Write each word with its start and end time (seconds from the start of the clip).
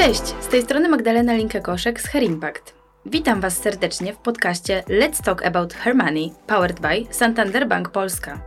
Cześć, 0.00 0.22
z 0.40 0.46
tej 0.46 0.62
strony 0.62 0.88
Magdalena 0.88 1.32
Linkę-Koszek 1.32 2.00
z 2.00 2.06
Her 2.06 2.22
Impact. 2.22 2.74
Witam 3.06 3.40
Was 3.40 3.56
serdecznie 3.56 4.12
w 4.12 4.16
podcaście 4.16 4.82
Let's 4.88 5.22
Talk 5.22 5.46
About 5.46 5.74
Her 5.74 5.94
Money, 5.94 6.32
powered 6.46 6.80
by 6.80 7.06
Santander 7.10 7.68
Bank 7.68 7.90
Polska. 7.90 8.40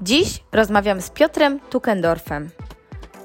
Dziś 0.00 0.42
rozmawiam 0.52 1.00
z 1.00 1.10
Piotrem 1.10 1.60
Tukendorfem. 1.70 2.50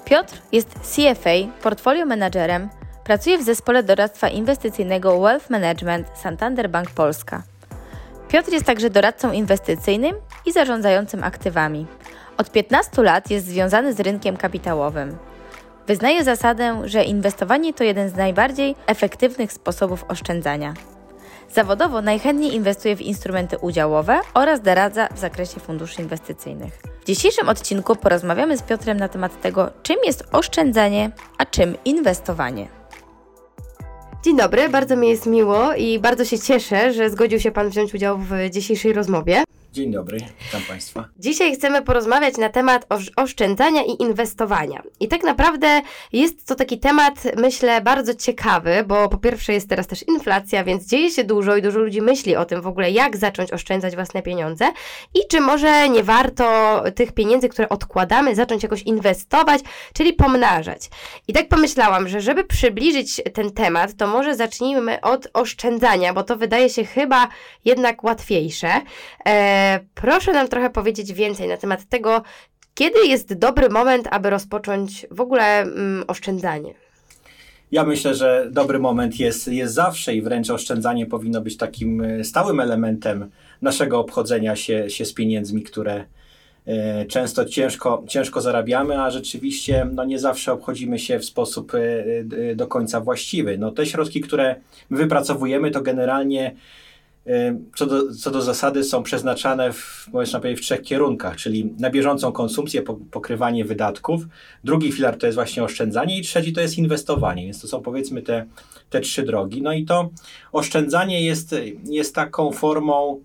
Piotr 0.06 0.42
jest 0.52 0.70
CFA, 0.70 1.62
portfolio 1.62 2.06
managerem, 2.06 2.70
pracuje 3.04 3.38
w 3.38 3.44
zespole 3.44 3.84
doradztwa 3.84 4.30
inwestycyjnego 4.30 5.22
Wealth 5.22 5.50
Management 5.50 6.08
Santander 6.16 6.70
Bank 6.70 6.92
Polska. 6.92 7.44
Piotr 8.28 8.52
jest 8.52 8.66
także 8.66 8.90
doradcą 8.90 9.32
inwestycyjnym 9.32 10.16
i 10.46 10.52
zarządzającym 10.52 11.24
aktywami. 11.24 11.88
Od 12.38 12.52
15 12.52 13.04
lat 13.04 13.30
jest 13.30 13.48
związany 13.48 13.94
z 13.94 14.00
rynkiem 14.00 14.38
kapitałowym. 14.38 15.29
Wyznaje 15.90 16.24
zasadę, 16.24 16.82
że 16.86 17.04
inwestowanie 17.04 17.74
to 17.74 17.84
jeden 17.84 18.10
z 18.10 18.16
najbardziej 18.16 18.76
efektywnych 18.88 19.54
sposobów 19.54 20.06
oszczędzania. 20.08 20.74
Zawodowo 21.54 22.02
najchętniej 22.02 22.56
inwestuje 22.56 22.96
w 22.96 23.02
instrumenty 23.02 23.58
udziałowe 23.58 24.20
oraz 24.34 24.62
doradza 24.62 25.08
w 25.16 25.20
zakresie 25.20 25.60
funduszy 25.60 26.02
inwestycyjnych. 26.02 26.82
W 27.02 27.06
dzisiejszym 27.06 27.50
odcinku 27.50 27.96
porozmawiamy 27.96 28.58
z 28.58 28.62
Piotrem 28.62 28.98
na 28.98 29.08
temat 29.08 29.42
tego, 29.42 29.72
czym 29.84 29.98
jest 30.06 30.24
oszczędzanie, 30.32 31.12
a 31.38 31.46
czym 31.46 31.76
inwestowanie. 31.86 32.68
Dzień 34.24 34.38
dobry, 34.38 34.70
bardzo 34.70 34.96
mi 34.96 35.10
jest 35.10 35.26
miło 35.26 35.74
i 35.76 36.00
bardzo 36.00 36.26
się 36.26 36.40
cieszę, 36.40 36.94
że 36.94 37.10
zgodził 37.10 37.40
się 37.40 37.52
Pan 37.52 37.70
wziąć 37.70 37.94
udział 37.94 38.18
w 38.18 38.50
dzisiejszej 38.50 38.94
rozmowie. 38.94 39.44
Dzień 39.74 39.92
dobry, 39.92 40.18
witam 40.46 40.62
Państwa. 40.68 41.06
Dzisiaj 41.20 41.56
chcemy 41.56 41.82
porozmawiać 41.82 42.38
na 42.38 42.50
temat 42.50 42.88
oszczędzania 43.16 43.84
i 43.84 44.02
inwestowania. 44.02 44.82
I 45.00 45.08
tak 45.08 45.24
naprawdę 45.24 45.82
jest 46.14 46.48
to 46.48 46.56
taki 46.56 46.80
temat, 46.80 47.24
myślę, 47.38 47.82
bardzo 47.82 48.14
ciekawy, 48.14 48.84
bo 48.88 49.10
po 49.10 49.18
pierwsze 49.18 49.54
jest 49.54 49.70
teraz 49.70 49.88
też 49.88 50.08
inflacja, 50.08 50.64
więc 50.64 50.86
dzieje 50.86 51.12
się 51.12 51.24
dużo 51.24 51.56
i 51.56 51.62
dużo 51.62 51.80
ludzi 51.80 52.02
myśli 52.02 52.36
o 52.36 52.46
tym 52.46 52.62
w 52.62 52.68
ogóle, 52.68 52.92
jak 52.92 53.18
zacząć 53.18 53.54
oszczędzać 53.54 53.96
własne 53.96 54.22
pieniądze 54.22 54.66
i 55.16 55.20
czy 55.30 55.42
może 55.42 55.90
nie 55.90 56.04
warto 56.04 56.84
tych 56.96 57.12
pieniędzy, 57.12 57.50
które 57.50 57.70
odkładamy, 57.70 58.36
zacząć 58.36 58.64
jakoś 58.64 58.82
inwestować, 58.82 59.62
czyli 59.94 60.14
pomnażać. 60.14 60.90
I 61.28 61.34
tak 61.34 61.48
pomyślałam, 61.48 62.08
że 62.08 62.22
żeby 62.22 62.44
przybliżyć 62.44 63.22
ten 63.34 63.52
temat, 63.52 63.96
to 63.98 64.08
może 64.08 64.36
zacznijmy 64.36 65.02
od 65.02 65.28
oszczędzania, 65.34 66.14
bo 66.14 66.24
to 66.24 66.38
wydaje 66.38 66.70
się 66.70 66.86
chyba 66.86 67.28
jednak 67.66 68.04
łatwiejsze. 68.04 68.82
E 69.26 69.59
proszę 69.94 70.34
nam 70.34 70.48
trochę 70.48 70.70
powiedzieć 70.70 71.14
więcej 71.14 71.48
na 71.48 71.58
temat 71.58 71.86
tego, 71.86 72.22
kiedy 72.74 73.08
jest 73.08 73.34
dobry 73.34 73.70
moment, 73.70 74.08
aby 74.12 74.30
rozpocząć 74.30 75.06
w 75.12 75.22
ogóle 75.22 75.62
mm, 75.62 76.04
oszczędzanie. 76.08 76.74
Ja 77.72 77.84
myślę, 77.84 78.16
że 78.16 78.48
dobry 78.52 78.80
moment 78.80 79.20
jest, 79.20 79.48
jest 79.48 79.74
zawsze 79.74 80.16
i 80.16 80.22
wręcz 80.22 80.50
oszczędzanie 80.50 81.06
powinno 81.06 81.42
być 81.42 81.58
takim 81.58 82.02
e, 82.02 82.24
stałym 82.24 82.60
elementem 82.60 83.30
naszego 83.62 84.00
obchodzenia 84.00 84.56
się, 84.56 84.90
się 84.90 85.06
z 85.06 85.14
pieniędzmi, 85.14 85.64
które 85.64 86.06
e, 86.66 87.06
często 87.06 87.46
ciężko, 87.46 88.04
ciężko 88.08 88.42
zarabiamy, 88.42 89.02
a 89.02 89.12
rzeczywiście 89.12 89.88
no, 89.94 90.06
nie 90.06 90.20
zawsze 90.20 90.54
obchodzimy 90.54 91.00
się 91.00 91.20
w 91.20 91.26
sposób 91.26 91.72
e, 91.76 92.56
do 92.56 92.68
końca 92.68 93.02
właściwy. 93.02 93.58
No, 93.58 93.72
te 93.72 93.86
środki, 93.86 94.22
które 94.22 94.56
my 94.90 94.98
wypracowujemy, 94.98 95.72
to 95.72 95.82
generalnie 95.82 96.56
co 97.76 97.86
do, 97.86 98.14
co 98.14 98.32
do 98.32 98.42
zasady 98.42 98.84
są 98.84 99.04
przeznaczane 99.04 99.74
w, 99.74 100.08
powiedzieć, 100.12 100.60
w 100.60 100.62
trzech 100.62 100.82
kierunkach, 100.82 101.36
czyli 101.36 101.74
na 101.80 101.90
bieżącą 101.90 102.32
konsumpcję, 102.32 102.82
pokrywanie 103.12 103.66
wydatków, 103.66 104.22
drugi 104.64 104.92
filar 104.92 105.18
to 105.18 105.26
jest 105.26 105.36
właśnie 105.36 105.64
oszczędzanie 105.64 106.20
i 106.20 106.22
trzeci 106.22 106.54
to 106.54 106.62
jest 106.62 106.78
inwestowanie, 106.78 107.46
więc 107.46 107.62
to 107.62 107.68
są 107.68 107.82
powiedzmy 107.82 108.22
te, 108.22 108.46
te 108.90 109.02
trzy 109.02 109.24
drogi. 109.24 109.62
No 109.62 109.74
i 109.74 109.86
to 109.86 110.10
oszczędzanie 110.52 111.26
jest, 111.26 111.56
jest 111.86 112.16
taką 112.16 112.52
formą, 112.52 113.24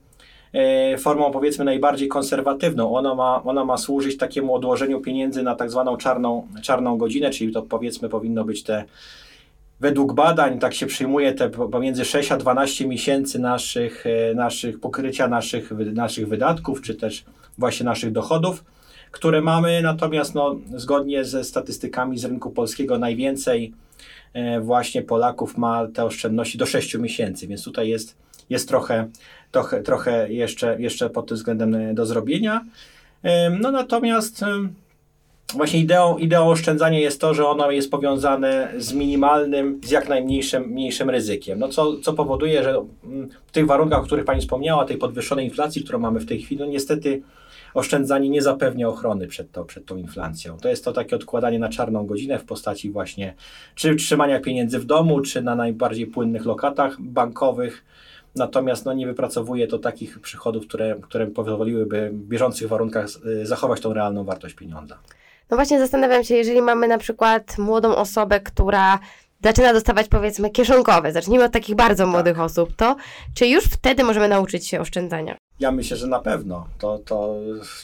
e, 0.53 0.98
formą 0.98 1.30
powiedzmy 1.30 1.64
najbardziej 1.64 2.08
konserwatywną. 2.08 2.96
Ona 2.96 3.14
ma, 3.14 3.42
ona 3.45 3.64
ma 3.64 3.79
służyć 3.79 4.17
takiemu 4.17 4.55
odłożeniu 4.55 5.01
pieniędzy 5.01 5.42
na 5.42 5.55
tak 5.55 5.70
zwaną 5.70 5.96
czarną, 5.96 6.48
czarną 6.63 6.98
godzinę, 6.98 7.30
czyli 7.30 7.52
to 7.52 7.63
powiedzmy 7.63 8.08
powinno 8.08 8.45
być 8.45 8.63
te 8.63 8.85
według 9.80 10.14
badań 10.14 10.58
tak 10.58 10.74
się 10.74 10.86
przyjmuje 10.86 11.33
te 11.33 11.51
pomiędzy 11.51 12.05
6 12.05 12.33
a 12.33 12.36
12 12.36 12.89
miesięcy 12.89 13.39
naszych, 13.39 14.05
e, 14.07 14.35
naszych 14.35 14.80
pokrycia 14.80 15.29
naszych, 15.29 15.70
naszych 15.92 16.29
wydatków, 16.29 16.83
czy 16.83 16.95
też 16.95 17.24
właśnie 17.58 17.84
naszych 17.84 18.13
dochodów, 18.13 18.64
które 19.11 19.40
mamy. 19.42 19.83
Natomiast 19.83 20.34
no, 20.34 20.57
zgodnie 20.74 21.24
ze 21.24 21.45
statystykami 21.45 22.18
z 22.18 22.24
rynku 22.24 22.51
polskiego 22.51 22.98
najwięcej 22.98 23.73
e, 24.33 24.61
właśnie 24.61 25.02
Polaków 25.02 25.58
ma 25.58 25.86
te 25.86 26.05
oszczędności 26.05 26.58
do 26.58 26.67
6 26.67 26.98
miesięcy, 26.98 27.46
więc 27.46 27.64
tutaj 27.64 27.89
jest, 27.89 28.17
jest 28.51 28.68
trochę, 28.68 29.08
trochę, 29.51 29.83
trochę 29.83 30.33
jeszcze, 30.33 30.80
jeszcze 30.80 31.11
pod 31.11 31.29
tym 31.29 31.36
względem 31.36 31.95
do 31.95 32.07
zrobienia. 32.07 32.64
No 33.61 33.70
natomiast 33.70 34.45
Właśnie 35.53 35.81
ideą, 35.81 36.19
ideą 36.19 36.49
oszczędzania 36.49 36.99
jest 36.99 37.21
to, 37.21 37.35
że 37.35 37.49
ono 37.49 37.71
jest 37.71 37.91
powiązane 37.91 38.73
z 38.79 38.93
minimalnym, 38.93 39.81
z 39.85 39.91
jak 39.91 40.09
najmniejszym 40.09 40.63
mniejszym 40.63 41.11
ryzykiem. 41.11 41.59
No 41.59 41.69
co, 41.69 42.01
co 42.01 42.13
powoduje, 42.13 42.63
że 42.63 42.85
mm, 43.05 43.29
w 43.47 43.53
tych 43.53 43.67
warunkach, 43.67 44.01
o 44.01 44.03
których 44.03 44.25
Pani 44.25 44.41
wspomniała, 44.41 44.85
tej 44.85 44.97
podwyższonej 44.97 45.45
inflacji, 45.45 45.83
którą 45.83 45.99
mamy 45.99 46.21
w 46.21 46.27
tej 46.27 46.43
chwili, 46.43 46.61
no 46.61 46.67
niestety 46.67 47.23
oszczędzanie 47.75 48.29
nie 48.29 48.43
zapewnia 48.43 48.89
ochrony 48.89 49.27
przed, 49.27 49.53
to, 49.53 49.65
przed 49.65 49.87
tą 49.87 49.97
inflacją. 49.97 50.59
To 50.59 50.69
jest 50.69 50.85
to 50.85 50.93
takie 50.93 51.17
odkładanie 51.17 51.59
na 51.59 51.69
czarną 51.69 52.07
godzinę 52.07 52.39
w 52.39 52.45
postaci 52.45 52.91
właśnie 52.91 53.35
czy 53.75 53.97
trzymania 53.97 54.41
pieniędzy 54.41 54.79
w 54.79 54.85
domu, 54.85 55.21
czy 55.21 55.43
na 55.43 55.55
najbardziej 55.55 56.07
płynnych 56.07 56.45
lokatach 56.45 57.01
bankowych. 57.01 57.85
Natomiast 58.35 58.85
no, 58.85 58.93
nie 58.93 59.07
wypracowuje 59.07 59.67
to 59.67 59.79
takich 59.79 60.21
przychodów, 60.21 60.67
które, 60.67 60.97
które 61.03 61.27
pozwoliłyby 61.27 62.11
w 62.13 62.29
bieżących 62.29 62.69
warunkach 62.69 63.07
y, 63.27 63.47
zachować 63.47 63.81
tą 63.81 63.93
realną 63.93 64.25
wartość 64.25 64.55
pieniądza. 64.55 64.99
No 65.55 65.59
właśnie 65.59 65.79
zastanawiam 65.79 66.25
się, 66.25 66.35
jeżeli 66.35 66.63
mamy 66.63 66.89
na 66.89 66.98
przykład 66.98 67.59
młodą 67.59 67.97
osobę, 67.97 68.41
która 68.41 68.98
zaczyna 69.42 69.73
dostawać 69.73 70.09
powiedzmy 70.09 70.51
kieszonkowe, 70.51 71.13
zacznijmy 71.13 71.45
od 71.45 71.53
takich 71.53 71.75
bardzo 71.77 72.07
młodych 72.07 72.37
tak. 72.37 72.45
osób, 72.45 72.77
to 72.77 72.97
czy 73.35 73.47
już 73.47 73.64
wtedy 73.64 74.05
możemy 74.05 74.29
nauczyć 74.29 74.69
się 74.69 74.81
oszczędzania? 74.81 75.37
Ja 75.61 75.73
myślę, 75.73 75.97
że 75.97 76.07
na 76.07 76.19
pewno. 76.19 76.67
To, 76.79 76.98
to, 76.98 77.37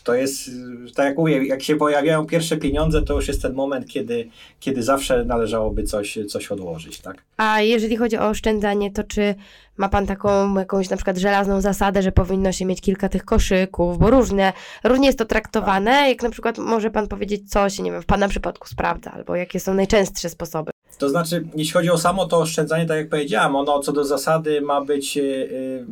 to 0.04 0.14
jest, 0.14 0.50
tak 0.94 1.06
jak 1.06 1.19
mówię, 1.19 1.47
jak 1.47 1.62
się 1.62 1.76
pojawiają 1.76 2.26
pierwsze 2.26 2.56
pieniądze, 2.56 3.03
to 3.03 3.14
już 3.14 3.28
jest 3.28 3.42
ten 3.42 3.54
moment, 3.54 3.88
kiedy, 3.88 4.28
kiedy 4.60 4.82
zawsze 4.82 5.25
należałoby 5.25 5.82
coś, 5.82 6.19
coś 6.28 6.53
odłożyć, 6.53 7.00
tak? 7.00 7.25
A 7.36 7.60
jeżeli 7.60 7.97
chodzi 7.97 8.19
o 8.19 8.28
oszczędzanie, 8.28 8.92
to 8.92 9.04
czy 9.04 9.34
ma 9.76 9.88
Pan 9.88 10.06
taką 10.06 10.59
jakąś 10.59 10.91
na 10.91 10.97
przykład 10.97 11.19
żelazną 11.19 11.60
zasadę, 11.60 12.03
że 12.03 12.12
powinno 12.12 12.53
się 12.53 12.64
mieć 12.64 12.80
kilka 12.80 13.09
tych 13.09 13.25
koszyków, 13.25 13.98
bo 13.98 14.10
różne, 14.10 14.53
różnie 14.84 15.06
jest 15.06 15.19
to 15.19 15.25
traktowane, 15.25 15.91
tak. 15.91 16.09
jak 16.09 16.22
na 16.22 16.30
przykład 16.30 16.59
może 16.59 16.91
Pan 16.91 17.09
powiedzieć, 17.09 17.50
co 17.50 17.70
się, 17.70 17.82
nie 17.82 17.92
wiem, 17.92 18.03
w 18.03 18.06
Pana 18.06 18.28
przypadku 18.28 18.69
sprawdza, 18.69 19.12
albo 19.12 19.36
jakie 19.36 19.60
są 19.60 19.75
najczęstsze 19.75 20.28
sposoby? 20.28 20.70
To 20.98 21.09
znaczy, 21.09 21.44
jeśli 21.54 21.72
chodzi 21.72 21.91
o 21.91 21.98
samo 21.98 22.26
to 22.26 22.38
oszczędzanie, 22.38 22.86
tak 22.86 22.97
jak 22.97 23.09
powiedziałam, 23.09 23.56
ono 23.56 23.80
co 23.80 23.92
do 23.92 24.04
zasady 24.04 24.60
ma 24.60 24.84
być... 24.84 25.16
Yy, 25.16 25.86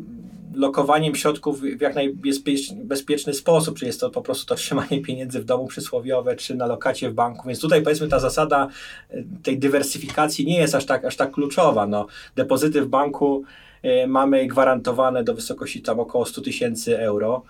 lokowaniem 0.59 1.15
środków 1.15 1.61
w 1.61 1.81
jak 1.81 1.95
najbezpieczny 1.95 3.35
sposób, 3.35 3.79
czy 3.79 3.87
jest 3.87 4.01
to 4.01 4.11
po 4.11 4.23
prostu 4.23 4.47
to 4.47 4.55
trzymanie 4.55 5.03
pieniędzy 5.03 5.41
w 5.41 5.45
domu 5.45 5.67
przysłowiowe, 5.67 6.37
czy 6.37 6.55
na 6.55 6.67
lokacie 6.67 7.11
w 7.11 7.15
banku. 7.15 7.49
Więc 7.49 7.61
tutaj 7.61 7.83
powiedzmy 7.83 8.09
ta 8.09 8.19
zasada 8.19 8.69
e, 9.11 9.23
tej 9.43 9.59
dywersyfikacji 9.59 10.47
nie 10.47 10.59
jest 10.59 10.75
aż 10.75 10.87
tak, 10.87 11.05
aż 11.05 11.17
tak 11.17 11.31
kluczowa. 11.31 11.87
No, 11.87 12.07
depozyty 12.37 12.83
w 12.83 12.89
banku 12.89 13.43
y, 13.85 14.07
mamy 14.07 14.47
gwarantowane 14.47 15.25
do 15.25 15.35
wysokości 15.35 15.83
tam 15.83 16.01
około 16.01 16.27
100 16.27 16.41
tysięcy 16.41 16.99
euro, 16.99 17.43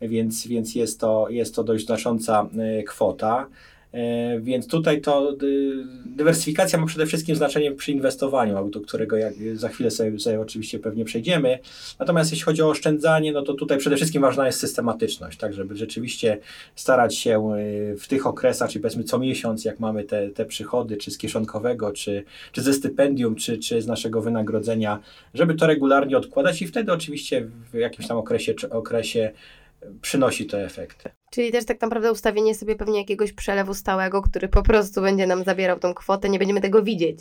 więc, 0.00 0.46
więc 0.46 0.74
jest, 0.74 1.00
to, 1.00 1.26
jest 1.30 1.54
to 1.54 1.64
dość 1.64 1.86
znacząca 1.86 2.48
y, 2.80 2.82
kwota. 2.82 3.46
E, 3.94 4.40
więc 4.40 4.66
tutaj 4.66 5.00
to 5.00 5.36
dywersyfikacja 6.06 6.78
ma 6.78 6.86
przede 6.86 7.06
wszystkim 7.06 7.36
znaczenie 7.36 7.72
przy 7.72 7.92
inwestowaniu, 7.92 8.70
do 8.70 8.80
którego 8.80 9.16
jak 9.16 9.34
za 9.54 9.68
chwilę 9.68 9.90
sobie, 9.90 10.18
sobie 10.18 10.40
oczywiście 10.40 10.78
pewnie 10.78 11.04
przejdziemy. 11.04 11.58
Natomiast 11.98 12.30
jeśli 12.30 12.44
chodzi 12.44 12.62
o 12.62 12.68
oszczędzanie, 12.68 13.32
no 13.32 13.42
to 13.42 13.54
tutaj 13.54 13.78
przede 13.78 13.96
wszystkim 13.96 14.22
ważna 14.22 14.46
jest 14.46 14.60
systematyczność, 14.60 15.38
tak, 15.38 15.54
żeby 15.54 15.76
rzeczywiście 15.76 16.38
starać 16.74 17.16
się 17.16 17.54
e, 17.54 17.96
w 17.96 18.08
tych 18.08 18.26
okresach, 18.26 18.70
czyli 18.70 18.82
powiedzmy 18.82 19.04
co 19.04 19.18
miesiąc, 19.18 19.64
jak 19.64 19.80
mamy 19.80 20.04
te, 20.04 20.30
te 20.30 20.44
przychody, 20.44 20.96
czy 20.96 21.10
z 21.10 21.18
kieszonkowego, 21.18 21.92
czy, 21.92 22.24
czy 22.52 22.62
ze 22.62 22.72
stypendium, 22.72 23.34
czy, 23.34 23.58
czy 23.58 23.82
z 23.82 23.86
naszego 23.86 24.22
wynagrodzenia, 24.22 24.98
żeby 25.34 25.54
to 25.54 25.66
regularnie 25.66 26.16
odkładać 26.16 26.62
i 26.62 26.66
wtedy 26.66 26.92
oczywiście 26.92 27.46
w 27.72 27.74
jakimś 27.74 28.08
tam 28.08 28.16
okresie, 28.16 28.54
okresie 28.70 29.30
przynosi 30.02 30.46
to 30.46 30.60
efekty. 30.60 31.10
Czyli 31.34 31.52
też 31.52 31.64
tak 31.64 31.80
naprawdę 31.80 32.12
ustawienie 32.12 32.54
sobie 32.54 32.76
pewnie 32.76 32.98
jakiegoś 32.98 33.32
przelewu 33.32 33.74
stałego, 33.74 34.22
który 34.22 34.48
po 34.48 34.62
prostu 34.62 35.00
będzie 35.00 35.26
nam 35.26 35.44
zabierał 35.44 35.78
tą 35.78 35.94
kwotę, 35.94 36.28
nie 36.28 36.38
będziemy 36.38 36.60
tego 36.60 36.82
widzieć. 36.82 37.18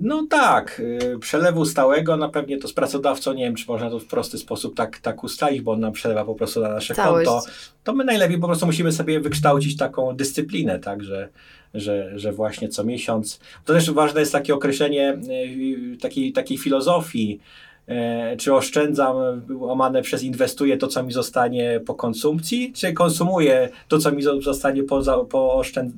No 0.00 0.26
tak, 0.30 0.80
y, 0.80 1.18
przelewu 1.18 1.64
stałego, 1.64 2.16
na 2.16 2.28
pewnie 2.28 2.58
to 2.58 2.68
z 2.68 2.72
pracodawcą, 2.72 3.32
nie 3.32 3.44
wiem, 3.44 3.54
czy 3.54 3.64
można 3.68 3.90
to 3.90 3.98
w 3.98 4.06
prosty 4.06 4.38
sposób 4.38 4.76
tak, 4.76 4.98
tak 4.98 5.24
ustalić, 5.24 5.60
bo 5.60 5.72
on 5.72 5.80
nam 5.80 5.92
przelewa 5.92 6.24
po 6.24 6.34
prostu 6.34 6.60
na 6.60 6.68
nasze 6.68 6.94
Całość. 6.94 7.26
konto. 7.26 7.46
To 7.84 7.92
my 7.92 8.04
najlepiej 8.04 8.38
po 8.38 8.46
prostu 8.46 8.66
musimy 8.66 8.92
sobie 8.92 9.20
wykształcić 9.20 9.76
taką 9.76 10.16
dyscyplinę, 10.16 10.78
tak, 10.78 11.04
że, 11.04 11.28
że, 11.74 12.18
że 12.18 12.32
właśnie 12.32 12.68
co 12.68 12.84
miesiąc. 12.84 13.40
To 13.64 13.72
też 13.72 13.90
ważne 13.90 14.20
jest 14.20 14.32
takie 14.32 14.54
określenie 14.54 15.18
takiej, 16.00 16.32
takiej 16.32 16.58
filozofii, 16.58 17.40
czy 18.38 18.54
oszczędzam 18.54 19.16
łamane 19.50 20.02
przez 20.02 20.22
inwestuję 20.22 20.76
to, 20.76 20.86
co 20.86 21.02
mi 21.02 21.12
zostanie 21.12 21.80
po 21.86 21.94
konsumpcji, 21.94 22.72
czy 22.72 22.92
konsumuję 22.92 23.68
to, 23.88 23.98
co 23.98 24.12
mi 24.12 24.22
zostanie 24.22 24.82
po, 24.82 25.02
za, 25.02 25.16
po, 25.16 25.54
oszczęd, 25.54 25.94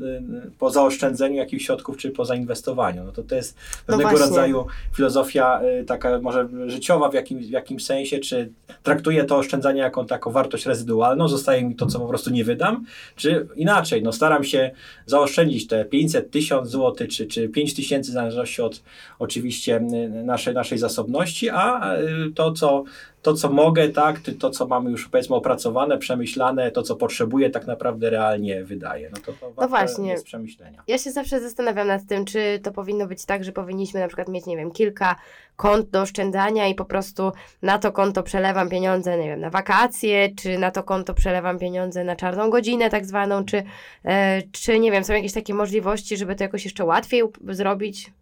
po 0.59 0.71
zaoszczędzeniu 0.71 1.37
jakichś 1.37 1.65
środków, 1.65 1.97
czy 1.97 2.11
po 2.11 2.25
zainwestowaniu. 2.25 3.05
No 3.05 3.13
to 3.13 3.23
to 3.23 3.35
jest 3.35 3.57
no 3.57 3.97
pewnego 3.97 4.13
no 4.13 4.19
rodzaju 4.19 4.67
filozofia 4.97 5.61
e, 5.61 5.85
taka 5.85 6.21
może 6.21 6.49
życiowa 6.67 7.09
w, 7.09 7.15
jakim, 7.15 7.39
w 7.39 7.51
jakimś 7.51 7.85
sensie, 7.85 8.19
czy 8.19 8.53
traktuję 8.83 9.25
to 9.25 9.37
oszczędzanie 9.37 9.81
jako 9.81 10.05
taką 10.05 10.31
wartość 10.31 10.67
rezydualną, 10.67 11.29
zostaje 11.29 11.65
mi 11.65 11.75
to, 11.75 11.87
co 11.87 12.01
po 12.01 12.09
prostu 12.09 12.31
nie 12.31 12.45
wydam, 12.45 12.85
czy 13.17 13.47
inaczej, 13.57 14.03
no 14.03 14.13
staram 14.13 14.45
się 14.45 14.71
zaoszczędzić 15.07 15.67
te 15.67 15.85
500, 15.85 16.31
1000 16.31 16.71
zł, 16.71 17.07
czy, 17.11 17.27
czy 17.27 17.49
5000 17.49 18.11
w 18.11 18.15
zależności 18.15 18.63
od 18.63 18.83
oczywiście 19.19 19.81
naszej, 20.25 20.55
naszej 20.55 20.79
zasobności, 20.79 21.51
a 21.51 21.78
Y, 22.27 22.33
to, 22.35 22.53
co, 22.53 22.85
to, 23.23 23.35
co 23.35 23.51
mogę, 23.51 23.89
tak, 23.89 24.21
to, 24.39 24.51
co 24.51 24.67
mamy 24.67 24.91
już 24.91 25.09
powiedzmy 25.09 25.37
opracowane, 25.37 25.99
przemyślane, 25.99 26.71
to, 26.71 26.83
co 26.83 26.97
potrzebuję, 26.97 27.51
tak 27.51 27.67
naprawdę 27.67 28.11
realnie 28.11 28.65
wydaje. 28.65 29.11
No 29.11 29.17
to, 29.27 29.33
to 29.33 29.53
no 29.61 29.69
właśnie. 29.69 30.11
jest 30.11 30.25
przemyślenia. 30.25 30.83
Ja 30.87 30.99
się 30.99 31.13
zawsze 31.13 31.41
zastanawiam 31.41 31.87
nad 31.87 32.07
tym, 32.07 32.25
czy 32.25 32.61
to 32.63 32.73
powinno 32.73 33.07
być 33.07 33.25
tak, 33.25 33.45
że 33.45 33.53
powinniśmy 33.53 34.01
na 34.01 34.07
przykład 34.07 34.29
mieć, 34.29 34.47
nie 34.47 34.57
wiem, 34.57 34.71
kilka 34.71 35.17
kont 35.57 35.91
do 35.91 36.01
oszczędzania 36.03 36.69
i 36.69 36.75
po 36.75 36.85
prostu 36.85 37.33
na 37.63 37.79
to 37.79 37.93
konto 37.93 38.23
przelewam 38.23 38.69
pieniądze, 38.69 39.19
nie 39.19 39.29
wiem, 39.29 39.41
na 39.41 39.51
wakacje, 39.51 40.29
czy 40.35 40.59
na 40.59 40.71
to 40.71 40.83
konto 40.83 41.15
przelewam 41.15 41.59
pieniądze 41.59 42.05
na 42.05 42.17
czarną 42.17 42.51
godzinę 42.51 42.91
tak 42.91 43.07
zwaną, 43.07 43.45
czy, 43.45 43.63
e, 44.05 44.43
czy 44.53 44.79
nie 44.79 44.93
wiem, 44.93 45.05
są 45.05 45.13
jakieś 45.13 45.33
takie 45.33 45.55
możliwości, 45.55 46.17
żeby 46.17 46.35
to 46.35 46.45
jakoś 46.45 46.65
jeszcze 46.65 46.85
łatwiej 46.85 47.23
zrobić? 47.49 48.13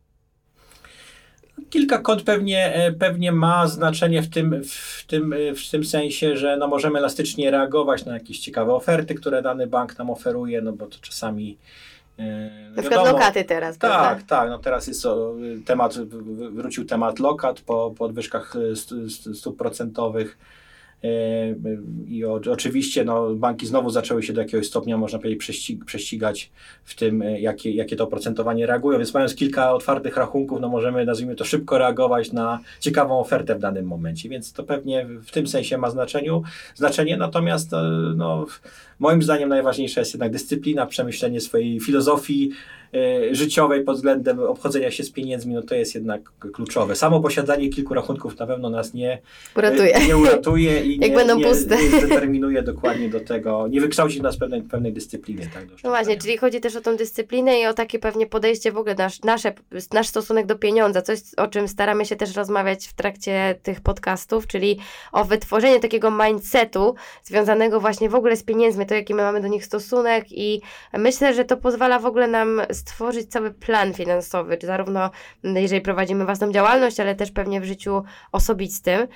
Kilka 1.76 1.98
kont 1.98 2.22
pewnie, 2.22 2.74
e, 2.74 2.92
pewnie 2.92 3.32
ma 3.32 3.66
znaczenie 3.66 4.22
w 4.22 4.30
tym, 4.30 4.62
w, 4.64 5.04
tym, 5.06 5.32
e, 5.32 5.54
w 5.54 5.70
tym 5.70 5.84
sensie, 5.84 6.36
że 6.36 6.56
no 6.56 6.68
możemy 6.68 6.98
elastycznie 6.98 7.50
reagować 7.50 8.04
na 8.04 8.14
jakieś 8.14 8.38
ciekawe 8.38 8.74
oferty, 8.74 9.14
które 9.14 9.42
dany 9.42 9.66
bank 9.66 9.98
nam 9.98 10.10
oferuje, 10.10 10.62
no 10.62 10.72
bo 10.72 10.86
to 10.86 10.96
czasami 11.00 11.58
e, 12.18 12.50
na 12.76 12.82
przykład 12.82 13.06
lokaty 13.06 13.44
teraz, 13.44 13.78
Tak, 13.78 13.90
prawda? 13.90 14.24
tak. 14.26 14.50
No 14.50 14.58
teraz 14.58 14.86
jest 14.86 15.06
temat, 15.64 15.98
wrócił 16.52 16.84
temat 16.84 17.18
lokat 17.18 17.60
po 17.60 17.94
podwyżkach 17.98 18.54
stóp 19.34 19.56
procentowych. 19.56 20.38
E, 21.06 21.76
I 22.08 22.24
oczywiście 22.24 23.04
no, 23.04 23.34
banki 23.34 23.66
znowu 23.66 23.90
zaczęły 23.90 24.22
się 24.22 24.32
do 24.32 24.40
jakiegoś 24.40 24.66
stopnia, 24.66 24.98
można 24.98 25.18
powiedzieć, 25.18 25.38
prześcig 25.38 25.84
prześcigać 25.84 26.50
w 26.84 26.94
tym, 26.94 27.22
e, 27.22 27.40
jakie, 27.40 27.70
jakie 27.70 27.96
to 27.96 28.04
oprocentowanie 28.04 28.66
reagują. 28.66 28.98
Więc 28.98 29.14
mając 29.14 29.34
kilka 29.34 29.72
otwartych 29.72 30.16
rachunków, 30.16 30.60
no 30.60 30.68
możemy, 30.68 31.04
nazwijmy 31.04 31.36
to, 31.36 31.44
szybko 31.44 31.78
reagować 31.78 32.32
na 32.32 32.58
ciekawą 32.80 33.20
ofertę 33.20 33.54
w 33.54 33.58
danym 33.58 33.86
momencie. 33.86 34.28
Więc 34.28 34.52
to 34.52 34.64
pewnie 34.64 35.06
w 35.06 35.30
tym 35.30 35.46
sensie 35.46 35.78
ma 35.78 35.90
znaczeniu, 35.90 36.42
znaczenie. 36.74 37.16
Natomiast 37.16 37.72
e, 37.72 37.82
no, 38.16 38.46
moim 38.98 39.22
zdaniem 39.22 39.48
najważniejsza 39.48 40.00
jest 40.00 40.14
jednak 40.14 40.32
dyscyplina, 40.32 40.86
przemyślenie 40.86 41.40
swojej 41.40 41.80
filozofii, 41.80 42.50
życiowej 43.32 43.84
pod 43.84 43.96
względem 43.96 44.40
obchodzenia 44.40 44.90
się 44.90 45.04
z 45.04 45.10
pieniędzmi, 45.10 45.54
no 45.54 45.62
to 45.62 45.74
jest 45.74 45.94
jednak 45.94 46.32
kluczowe. 46.52 46.96
Samo 46.96 47.20
posiadanie 47.20 47.68
kilku 47.68 47.94
rachunków 47.94 48.38
na 48.38 48.46
pewno 48.46 48.70
nas 48.70 48.94
nie 48.94 49.18
uratuje, 49.56 50.06
nie 50.06 50.16
uratuje 50.16 50.84
i 50.84 50.98
Jak 51.00 51.10
nie, 51.10 51.16
będą 51.16 51.36
nie, 51.36 51.44
puste. 51.44 51.76
nie 51.76 52.00
zdeterminuje 52.00 52.62
dokładnie 52.62 53.08
do 53.08 53.20
tego, 53.20 53.68
nie 53.68 53.80
wykształci 53.80 54.22
nas 54.22 54.36
pewnej, 54.36 54.62
pewnej 54.62 54.92
dyscypliny. 54.92 55.50
Tak, 55.54 55.64
no 55.84 55.90
właśnie, 55.90 56.16
czyli 56.16 56.36
chodzi 56.36 56.60
też 56.60 56.76
o 56.76 56.80
tą 56.80 56.96
dyscyplinę 56.96 57.60
i 57.60 57.66
o 57.66 57.74
takie 57.74 57.98
pewnie 57.98 58.26
podejście 58.26 58.72
w 58.72 58.78
ogóle, 58.78 58.94
nasz, 58.94 59.22
nasze, 59.22 59.52
nasz 59.92 60.08
stosunek 60.08 60.46
do 60.46 60.56
pieniądza, 60.58 61.02
coś 61.02 61.20
o 61.36 61.46
czym 61.46 61.68
staramy 61.68 62.04
się 62.04 62.16
też 62.16 62.36
rozmawiać 62.36 62.86
w 62.86 62.92
trakcie 62.92 63.54
tych 63.62 63.80
podcastów, 63.80 64.46
czyli 64.46 64.78
o 65.12 65.24
wytworzeniu 65.24 65.80
takiego 65.80 66.10
mindsetu 66.10 66.94
związanego 67.24 67.80
właśnie 67.80 68.08
w 68.08 68.14
ogóle 68.14 68.36
z 68.36 68.42
pieniędzmi, 68.42 68.86
to 68.86 68.94
jaki 68.94 69.14
my 69.14 69.22
mamy 69.22 69.40
do 69.40 69.48
nich 69.48 69.64
stosunek 69.64 70.24
i 70.30 70.62
myślę, 70.98 71.34
że 71.34 71.44
to 71.44 71.56
pozwala 71.56 71.98
w 71.98 72.06
ogóle 72.06 72.28
nam 72.28 72.62
stworzyć 72.76 73.30
cały 73.30 73.50
plan 73.50 73.94
finansowy, 73.94 74.56
czy 74.56 74.66
zarówno 74.66 75.10
jeżeli 75.42 75.80
prowadzimy 75.80 76.24
własną 76.24 76.52
działalność, 76.52 77.00
ale 77.00 77.14
też 77.14 77.30
pewnie 77.30 77.60
w 77.60 77.64
życiu 77.64 78.02
osobistym. 78.32 79.08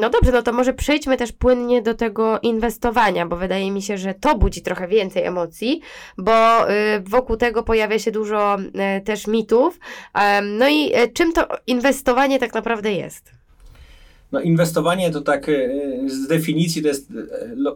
No 0.00 0.10
dobrze, 0.10 0.32
no 0.32 0.42
to 0.42 0.52
może 0.52 0.74
przejdźmy 0.74 1.16
też 1.16 1.32
płynnie 1.32 1.82
do 1.82 1.94
tego 1.94 2.38
inwestowania, 2.40 3.26
bo 3.26 3.36
wydaje 3.36 3.70
mi 3.70 3.82
się, 3.82 3.98
że 3.98 4.14
to 4.14 4.38
budzi 4.38 4.62
trochę 4.62 4.88
więcej 4.88 5.24
emocji, 5.24 5.80
bo 6.18 6.70
y, 6.70 7.00
wokół 7.00 7.36
tego 7.36 7.62
pojawia 7.62 7.98
się 7.98 8.10
dużo 8.10 8.56
y, 8.98 9.00
też 9.00 9.26
mitów. 9.26 9.78
No 10.42 10.68
i 10.68 10.96
y, 10.96 11.08
czym 11.12 11.32
to 11.32 11.48
inwestowanie 11.66 12.38
tak 12.38 12.54
naprawdę 12.54 12.92
jest? 12.92 13.35
No 14.32 14.40
inwestowanie 14.40 15.10
to 15.10 15.20
tak 15.20 15.50
z 16.06 16.26
definicji 16.26 16.82
to 16.82 16.88
jest, 16.88 17.12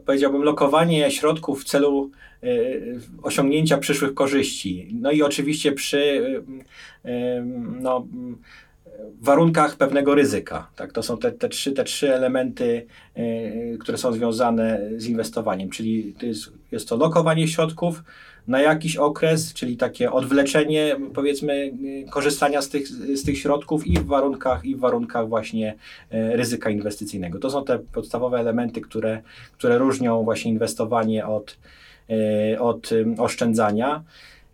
powiedziałbym, 0.06 0.42
lokowanie 0.42 1.10
środków 1.10 1.62
w 1.62 1.64
celu 1.64 2.10
Y, 2.44 3.00
osiągnięcia 3.22 3.78
przyszłych 3.78 4.14
korzyści. 4.14 4.88
No 5.00 5.10
i 5.10 5.22
oczywiście 5.22 5.72
przy 5.72 5.98
y, 5.98 6.42
y, 7.10 7.42
no, 7.80 8.06
warunkach 9.20 9.76
pewnego 9.76 10.14
ryzyka. 10.14 10.70
Tak? 10.76 10.92
To 10.92 11.02
są 11.02 11.18
te, 11.18 11.32
te, 11.32 11.48
trzy, 11.48 11.72
te 11.72 11.84
trzy 11.84 12.14
elementy, 12.14 12.86
które 13.80 13.98
są 13.98 14.12
związane 14.12 14.80
z 14.96 15.06
inwestowaniem, 15.06 15.70
czyli 15.70 16.14
to 16.20 16.26
jest, 16.26 16.52
jest 16.72 16.88
to 16.88 16.96
lokowanie 16.96 17.48
środków 17.48 18.02
na 18.48 18.60
jakiś 18.60 18.96
okres, 18.96 19.54
czyli 19.54 19.76
takie 19.76 20.12
odwleczenie, 20.12 20.96
powiedzmy, 21.14 21.72
korzystania 22.10 22.62
z 22.62 22.68
tych, 22.68 22.88
z 22.88 23.24
tych 23.24 23.38
środków 23.38 23.86
i 23.86 23.98
w 23.98 24.06
warunkach, 24.06 24.64
i 24.64 24.76
w 24.76 24.78
warunkach 24.78 25.28
właśnie 25.28 25.74
ryzyka 26.10 26.70
inwestycyjnego. 26.70 27.38
To 27.38 27.50
są 27.50 27.64
te 27.64 27.78
podstawowe 27.78 28.38
elementy, 28.38 28.80
które, 28.80 29.22
które 29.52 29.78
różnią 29.78 30.24
właśnie 30.24 30.50
inwestowanie 30.50 31.26
od, 31.26 31.56
E, 32.10 32.60
od 32.60 32.90
oszczędzania. 33.18 34.02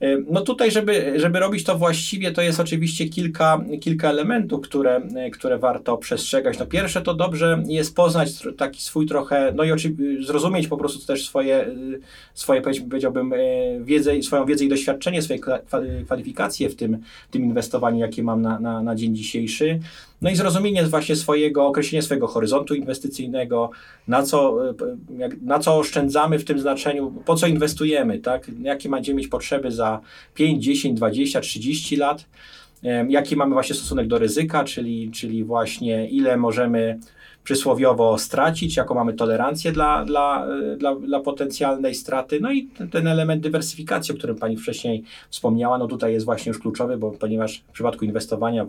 E, 0.01 0.19
no 0.31 0.41
tutaj, 0.41 0.71
żeby, 0.71 1.13
żeby 1.17 1.41
robić 1.41 1.65
to 1.65 1.79
właściwie, 1.79 2.33
to 2.33 2.43
jest 2.43 2.61
oczywiście 2.61 3.09
kilka, 3.09 3.65
kilka 3.81 4.11
elementów, 4.11 4.61
które, 4.61 5.03
które 5.33 5.59
warto 5.59 5.99
przestrzegać. 5.99 6.59
No 6.59 6.67
pierwsze 6.67 7.03
to 7.03 7.15
dobrze 7.15 7.63
jest 7.67 7.95
poznać 7.95 8.31
taki 8.57 8.83
swój 8.83 9.07
trochę, 9.07 9.53
no 9.57 9.65
i 9.65 9.71
zrozumieć 10.25 10.69
po 10.69 10.77
prostu 10.77 11.07
też 11.07 11.27
swoje, 11.27 11.67
swoje 12.35 12.63
powiedziałbym, 12.63 13.33
e, 13.33 13.37
wiedzę, 13.81 14.23
swoją 14.23 14.45
wiedzę 14.47 14.65
i 14.65 14.69
doświadczenie, 14.69 15.23
swoje 15.23 15.41
kwalifikacje 16.05 16.69
w 16.69 16.77
tym, 16.77 16.99
tym 17.31 17.45
inwestowaniu, 17.45 17.99
jakie 17.99 18.23
mam 18.23 18.43
na, 18.43 18.61
na, 18.61 18.83
na 18.83 18.95
dzień 18.95 19.15
dzisiejszy. 19.15 19.81
No 20.23 20.31
i 20.31 20.37
zrozumienie 20.37 20.85
właśnie 20.85 21.17
swojego, 21.17 21.67
określenie 21.67 22.03
swojego 22.03 22.27
horyzontu 22.27 22.75
inwestycyjnego, 22.75 23.71
na 24.09 24.23
co, 24.23 24.57
na 25.43 25.59
co 25.59 25.79
oszczędzamy 25.79 26.39
w 26.39 26.45
tym 26.45 26.59
znaczeniu, 26.59 27.23
po 27.25 27.37
co 27.37 27.47
inwestujemy, 27.47 28.19
tak? 28.19 28.51
jakie 28.63 28.89
będziemy 28.89 29.19
mieć 29.19 29.29
potrzeby 29.29 29.71
za 29.71 30.01
5, 30.35 30.65
10, 30.65 30.97
20, 30.97 31.41
30 31.41 31.97
lat, 31.97 32.25
jaki 33.09 33.37
mamy 33.37 33.53
właśnie 33.53 33.75
stosunek 33.75 34.07
do 34.07 34.19
ryzyka, 34.19 34.65
czyli, 34.65 35.11
czyli 35.11 35.45
właśnie 35.45 36.09
ile 36.09 36.37
możemy 36.37 36.99
przysłowiowo 37.47 38.19
stracić, 38.19 38.77
jaką 38.77 38.95
mamy 38.95 39.15
tolerancję 39.15 39.73
dla, 39.73 40.05
dla, 40.05 40.47
dla, 40.79 40.95
dla 40.95 41.21
potencjalnej 41.21 41.95
straty. 41.95 42.41
No 42.41 42.53
i 42.53 42.69
ten 42.91 43.07
element 43.07 43.43
dywersyfikacji, 43.43 44.15
o 44.15 44.19
którym 44.19 44.37
Pani 44.37 44.57
wcześniej 44.57 45.03
wspomniała, 45.31 45.79
no 45.79 45.87
tutaj 45.87 46.13
jest 46.13 46.25
właśnie 46.25 46.51
już 46.51 46.59
kluczowy, 46.59 46.97
bo 46.97 47.11
ponieważ 47.11 47.65
w 47.69 47.73
przypadku 47.73 48.05
inwestowania 48.05 48.67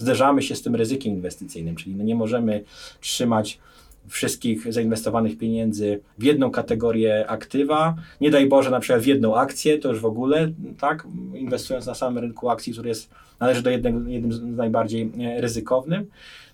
zderzamy 0.00 0.42
się 0.42 0.54
z 0.54 0.62
tym 0.62 0.74
ryzykiem 0.74 1.12
inwestycyjnym, 1.12 1.76
czyli 1.76 1.94
no 1.94 2.04
nie 2.04 2.14
możemy 2.14 2.64
trzymać 3.00 3.58
wszystkich 4.08 4.72
zainwestowanych 4.72 5.38
pieniędzy 5.38 6.00
w 6.18 6.22
jedną 6.22 6.50
kategorię 6.50 7.26
aktywa. 7.28 7.94
Nie 8.20 8.30
daj 8.30 8.46
Boże, 8.46 8.70
na 8.70 8.80
przykład 8.80 9.02
w 9.02 9.06
jedną 9.06 9.36
akcję, 9.36 9.78
to 9.78 9.88
już 9.88 10.00
w 10.00 10.04
ogóle, 10.04 10.52
tak, 10.78 11.06
inwestując 11.34 11.86
na 11.86 11.94
samym 11.94 12.18
rynku 12.18 12.50
akcji, 12.50 12.72
który 12.72 12.88
jest, 12.88 13.10
należy 13.40 13.62
do 13.62 13.70
jednego, 13.70 14.08
jednym 14.08 14.32
z 14.32 14.42
najbardziej 14.42 15.10
e, 15.20 15.40
ryzykownym. 15.40 16.06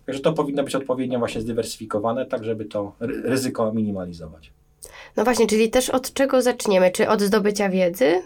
Także 0.07 0.23
to 0.23 0.33
powinno 0.33 0.63
być 0.63 0.75
odpowiednio 0.75 1.19
właśnie 1.19 1.41
zdywersyfikowane, 1.41 2.27
tak 2.27 2.45
żeby 2.45 2.65
to 2.65 2.93
ryzyko 3.01 3.73
minimalizować. 3.73 4.53
No 5.17 5.25
właśnie, 5.25 5.47
czyli 5.47 5.71
też 5.71 5.91
od 5.91 6.13
czego 6.13 6.43
zaczniemy? 6.43 6.91
Czy 6.91 7.09
od 7.09 7.23
zdobycia 7.23 7.69
wiedzy? 7.69 8.23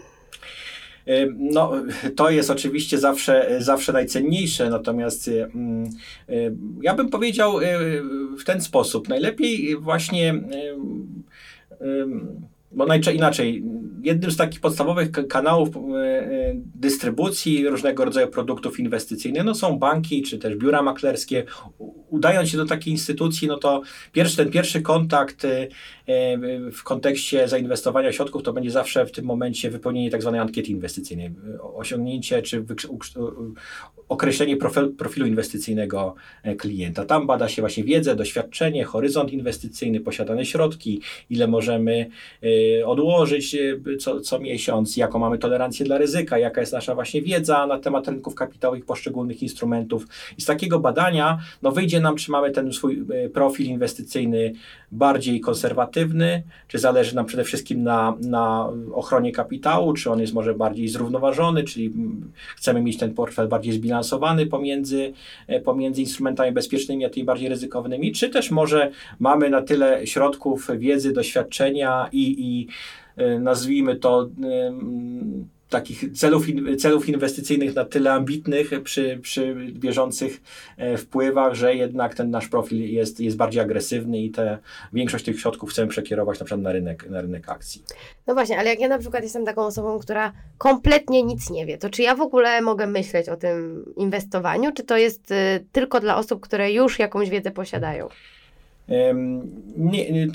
No, 1.37 1.71
to 2.15 2.29
jest 2.29 2.49
oczywiście 2.49 2.97
zawsze, 2.97 3.57
zawsze 3.59 3.93
najcenniejsze, 3.93 4.69
natomiast 4.69 5.29
ja 6.81 6.95
bym 6.95 7.09
powiedział 7.09 7.59
w 8.39 8.43
ten 8.43 8.61
sposób. 8.61 9.09
Najlepiej 9.09 9.77
właśnie 9.77 10.43
bo 12.71 12.85
inaczej, 13.13 13.63
jednym 14.03 14.31
z 14.31 14.37
takich 14.37 14.59
podstawowych 14.59 15.11
kanałów 15.11 15.69
dystrybucji 16.75 17.67
różnego 17.67 18.05
rodzaju 18.05 18.27
produktów 18.27 18.79
inwestycyjnych 18.79 19.43
no 19.43 19.55
są 19.55 19.79
banki 19.79 20.21
czy 20.21 20.37
też 20.37 20.55
biura 20.55 20.81
maklerskie, 20.81 21.43
udając 22.09 22.49
się 22.49 22.57
do 22.57 22.65
takiej 22.65 22.93
instytucji, 22.93 23.47
no 23.47 23.57
to 23.57 23.81
pierwszy, 24.11 24.37
ten 24.37 24.51
pierwszy 24.51 24.81
kontakt 24.81 25.45
y, 25.45 25.69
w 26.71 26.83
kontekście 26.83 27.47
zainwestowania 27.47 28.11
środków 28.11 28.43
to 28.43 28.53
będzie 28.53 28.71
zawsze 28.71 29.05
w 29.05 29.11
tym 29.11 29.25
momencie 29.25 29.69
wypełnienie 29.69 30.11
tak 30.11 30.21
zwanej 30.21 30.41
ankiety 30.41 30.71
inwestycyjnej, 30.71 31.31
osiągnięcie 31.61 32.41
czy 32.41 32.65
określenie 34.09 34.57
profilu 34.97 35.25
inwestycyjnego 35.25 36.15
e, 36.43 36.55
klienta. 36.55 37.05
Tam 37.05 37.27
bada 37.27 37.49
się 37.49 37.61
właśnie 37.61 37.83
wiedzę, 37.83 38.15
doświadczenie, 38.15 38.83
horyzont 38.83 39.33
inwestycyjny, 39.33 39.99
posiadane 39.99 40.45
środki, 40.45 41.01
ile 41.29 41.47
możemy 41.47 42.09
e, 42.41 42.47
odłożyć 42.85 43.55
e, 43.55 43.97
co, 43.97 44.19
co 44.19 44.39
miesiąc, 44.39 44.97
jaką 44.97 45.19
mamy 45.19 45.37
tolerancję 45.37 45.85
dla 45.85 45.97
ryzyka, 45.97 46.37
jaka 46.37 46.61
jest 46.61 46.73
nasza 46.73 46.95
właśnie 46.95 47.21
wiedza 47.21 47.67
na 47.67 47.79
temat 47.79 48.07
rynków 48.07 48.35
kapitałowych, 48.35 48.85
poszczególnych 48.85 49.43
instrumentów. 49.43 50.07
I 50.37 50.41
z 50.41 50.45
takiego 50.45 50.79
badania 50.79 51.39
no 51.61 51.71
wyjdzie 51.71 51.99
nam, 51.99 52.15
czy 52.15 52.31
mamy 52.31 52.51
ten 52.51 52.73
swój 52.73 53.05
profil 53.33 53.65
inwestycyjny 53.65 54.53
bardziej 54.91 55.39
konserwatywny, 55.39 56.43
czy 56.67 56.79
zależy 56.79 57.15
nam 57.15 57.25
przede 57.25 57.43
wszystkim 57.43 57.83
na, 57.83 58.17
na 58.21 58.69
ochronie 58.93 59.31
kapitału, 59.31 59.93
czy 59.93 60.11
on 60.11 60.19
jest 60.19 60.33
może 60.33 60.53
bardziej 60.53 60.87
zrównoważony, 60.87 61.63
czyli 61.63 61.85
mm, 61.85 62.31
chcemy 62.57 62.81
mieć 62.81 62.97
ten 62.97 63.13
portfel 63.13 63.47
bardziej 63.47 63.73
zbilansowany 63.73 64.45
pomiędzy, 64.45 65.13
e, 65.47 65.59
pomiędzy 65.59 66.01
instrumentami 66.01 66.51
bezpiecznymi 66.51 67.05
a 67.05 67.09
tymi 67.09 67.25
bardziej 67.25 67.49
ryzykownymi, 67.49 68.11
czy 68.11 68.29
też 68.29 68.51
może 68.51 68.91
mamy 69.19 69.49
na 69.49 69.61
tyle 69.61 70.07
środków, 70.07 70.67
wiedzy, 70.77 71.13
doświadczenia 71.13 72.09
i, 72.11 72.21
i 72.21 72.50
e, 73.17 73.39
nazwijmy 73.39 73.95
to 73.95 74.29
takich 75.71 76.11
celów, 76.13 76.45
celów 76.77 77.09
inwestycyjnych 77.09 77.75
na 77.75 77.85
tyle 77.85 78.13
ambitnych 78.13 78.83
przy, 78.83 79.19
przy 79.21 79.55
bieżących 79.55 80.41
e, 80.77 80.97
wpływach, 80.97 81.53
że 81.53 81.75
jednak 81.75 82.15
ten 82.15 82.31
nasz 82.31 82.47
profil 82.47 82.93
jest, 82.93 83.19
jest 83.19 83.37
bardziej 83.37 83.61
agresywny 83.61 84.21
i 84.21 84.31
te, 84.31 84.57
większość 84.93 85.25
tych 85.25 85.39
środków 85.39 85.69
chcemy 85.69 85.87
przekierować 85.87 86.39
na 86.39 86.45
przykład 86.45 86.61
na 86.61 86.71
rynek, 86.71 87.09
na 87.09 87.21
rynek 87.21 87.49
akcji. 87.49 87.83
No 88.27 88.33
właśnie, 88.33 88.59
ale 88.59 88.69
jak 88.69 88.79
ja 88.79 88.87
na 88.87 88.97
przykład 88.97 89.23
jestem 89.23 89.45
taką 89.45 89.65
osobą, 89.65 89.99
która 89.99 90.33
kompletnie 90.57 91.23
nic 91.23 91.49
nie 91.49 91.65
wie, 91.65 91.77
to 91.77 91.89
czy 91.89 92.01
ja 92.01 92.15
w 92.15 92.21
ogóle 92.21 92.61
mogę 92.61 92.87
myśleć 92.87 93.29
o 93.29 93.35
tym 93.35 93.85
inwestowaniu, 93.97 94.71
czy 94.71 94.83
to 94.83 94.97
jest 94.97 95.31
y, 95.31 95.35
tylko 95.71 95.99
dla 95.99 96.17
osób, 96.17 96.41
które 96.41 96.71
już 96.71 96.99
jakąś 96.99 97.29
wiedzę 97.29 97.51
posiadają? 97.51 98.07
Nie, 99.77 100.27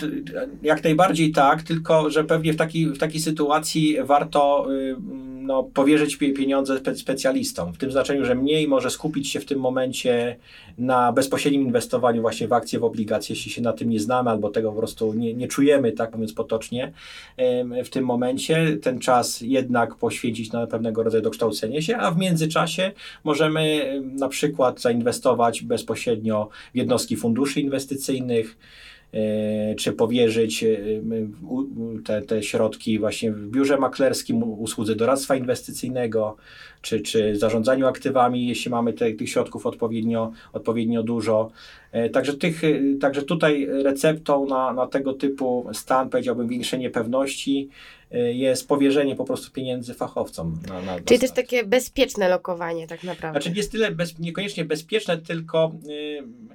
jak 0.62 0.84
najbardziej 0.84 1.32
tak, 1.32 1.62
tylko 1.62 2.10
że 2.10 2.24
pewnie 2.24 2.52
w 2.52 2.56
takiej, 2.56 2.86
w 2.86 2.98
takiej 2.98 3.20
sytuacji 3.20 3.96
warto 4.04 4.66
no, 5.46 5.62
powierzyć 5.62 6.16
pieniądze 6.16 6.80
specjalistom. 6.94 7.72
W 7.72 7.78
tym 7.78 7.92
znaczeniu, 7.92 8.24
że 8.24 8.34
mniej 8.34 8.68
może 8.68 8.90
skupić 8.90 9.30
się 9.30 9.40
w 9.40 9.44
tym 9.44 9.60
momencie 9.60 10.36
na 10.78 11.12
bezpośrednim 11.12 11.62
inwestowaniu 11.62 12.22
właśnie 12.22 12.48
w 12.48 12.52
akcje, 12.52 12.78
w 12.78 12.84
obligacje, 12.84 13.34
jeśli 13.34 13.52
się 13.52 13.62
na 13.62 13.72
tym 13.72 13.90
nie 13.90 14.00
znamy 14.00 14.30
albo 14.30 14.50
tego 14.50 14.72
po 14.72 14.78
prostu 14.78 15.14
nie, 15.14 15.34
nie 15.34 15.48
czujemy, 15.48 15.92
tak 15.92 16.12
mówiąc 16.12 16.32
potocznie, 16.32 16.92
w 17.84 17.88
tym 17.88 18.04
momencie. 18.04 18.76
Ten 18.82 18.98
czas 18.98 19.40
jednak 19.40 19.94
poświęcić 19.94 20.52
na 20.52 20.66
pewnego 20.66 21.02
rodzaju 21.02 21.22
dokształcenie 21.22 21.82
się, 21.82 21.96
a 21.96 22.10
w 22.10 22.18
międzyczasie 22.18 22.92
możemy 23.24 23.92
na 24.02 24.28
przykład 24.28 24.80
zainwestować 24.80 25.62
bezpośrednio 25.62 26.48
w 26.74 26.76
jednostki 26.76 27.16
funduszy 27.16 27.60
inwestycyjnych, 27.60 28.56
czy 29.78 29.92
powierzyć 29.92 30.64
e, 30.64 30.76
te, 32.04 32.22
te 32.22 32.42
środki 32.42 32.98
właśnie 32.98 33.32
w 33.32 33.48
biurze 33.48 33.78
maklerskim, 33.78 34.42
usłudze 34.42 34.96
doradztwa 34.96 35.36
inwestycyjnego, 35.36 36.36
czy, 36.82 37.00
czy 37.00 37.36
zarządzaniu 37.36 37.86
aktywami, 37.86 38.48
jeśli 38.48 38.70
mamy 38.70 38.92
te, 38.92 39.12
tych 39.12 39.30
środków 39.30 39.66
odpowiednio, 39.66 40.32
odpowiednio 40.52 41.02
dużo. 41.02 41.50
E, 41.92 42.10
także, 42.10 42.34
tych, 42.34 42.62
także 43.00 43.22
tutaj 43.22 43.66
receptą 43.66 44.46
na, 44.46 44.72
na 44.72 44.86
tego 44.86 45.12
typu 45.12 45.68
stan, 45.72 46.08
powiedziałbym, 46.10 46.48
większej 46.48 46.80
niepewności 46.80 47.68
jest 48.32 48.68
powierzenie 48.68 49.16
po 49.16 49.24
prostu 49.24 49.52
pieniędzy 49.52 49.94
fachowcom. 49.94 50.58
Na, 50.68 50.82
na 50.82 51.00
Czyli 51.00 51.20
też 51.20 51.30
takie 51.30 51.64
bezpieczne 51.64 52.28
lokowanie 52.28 52.86
tak 52.86 53.04
naprawdę. 53.04 53.40
Znaczy 53.40 53.50
nie 53.50 53.56
jest 53.56 53.72
tyle 53.72 53.90
bez, 53.90 54.18
niekoniecznie 54.18 54.64
bezpieczne, 54.64 55.18
tylko... 55.18 55.72
Yy, 55.86 56.45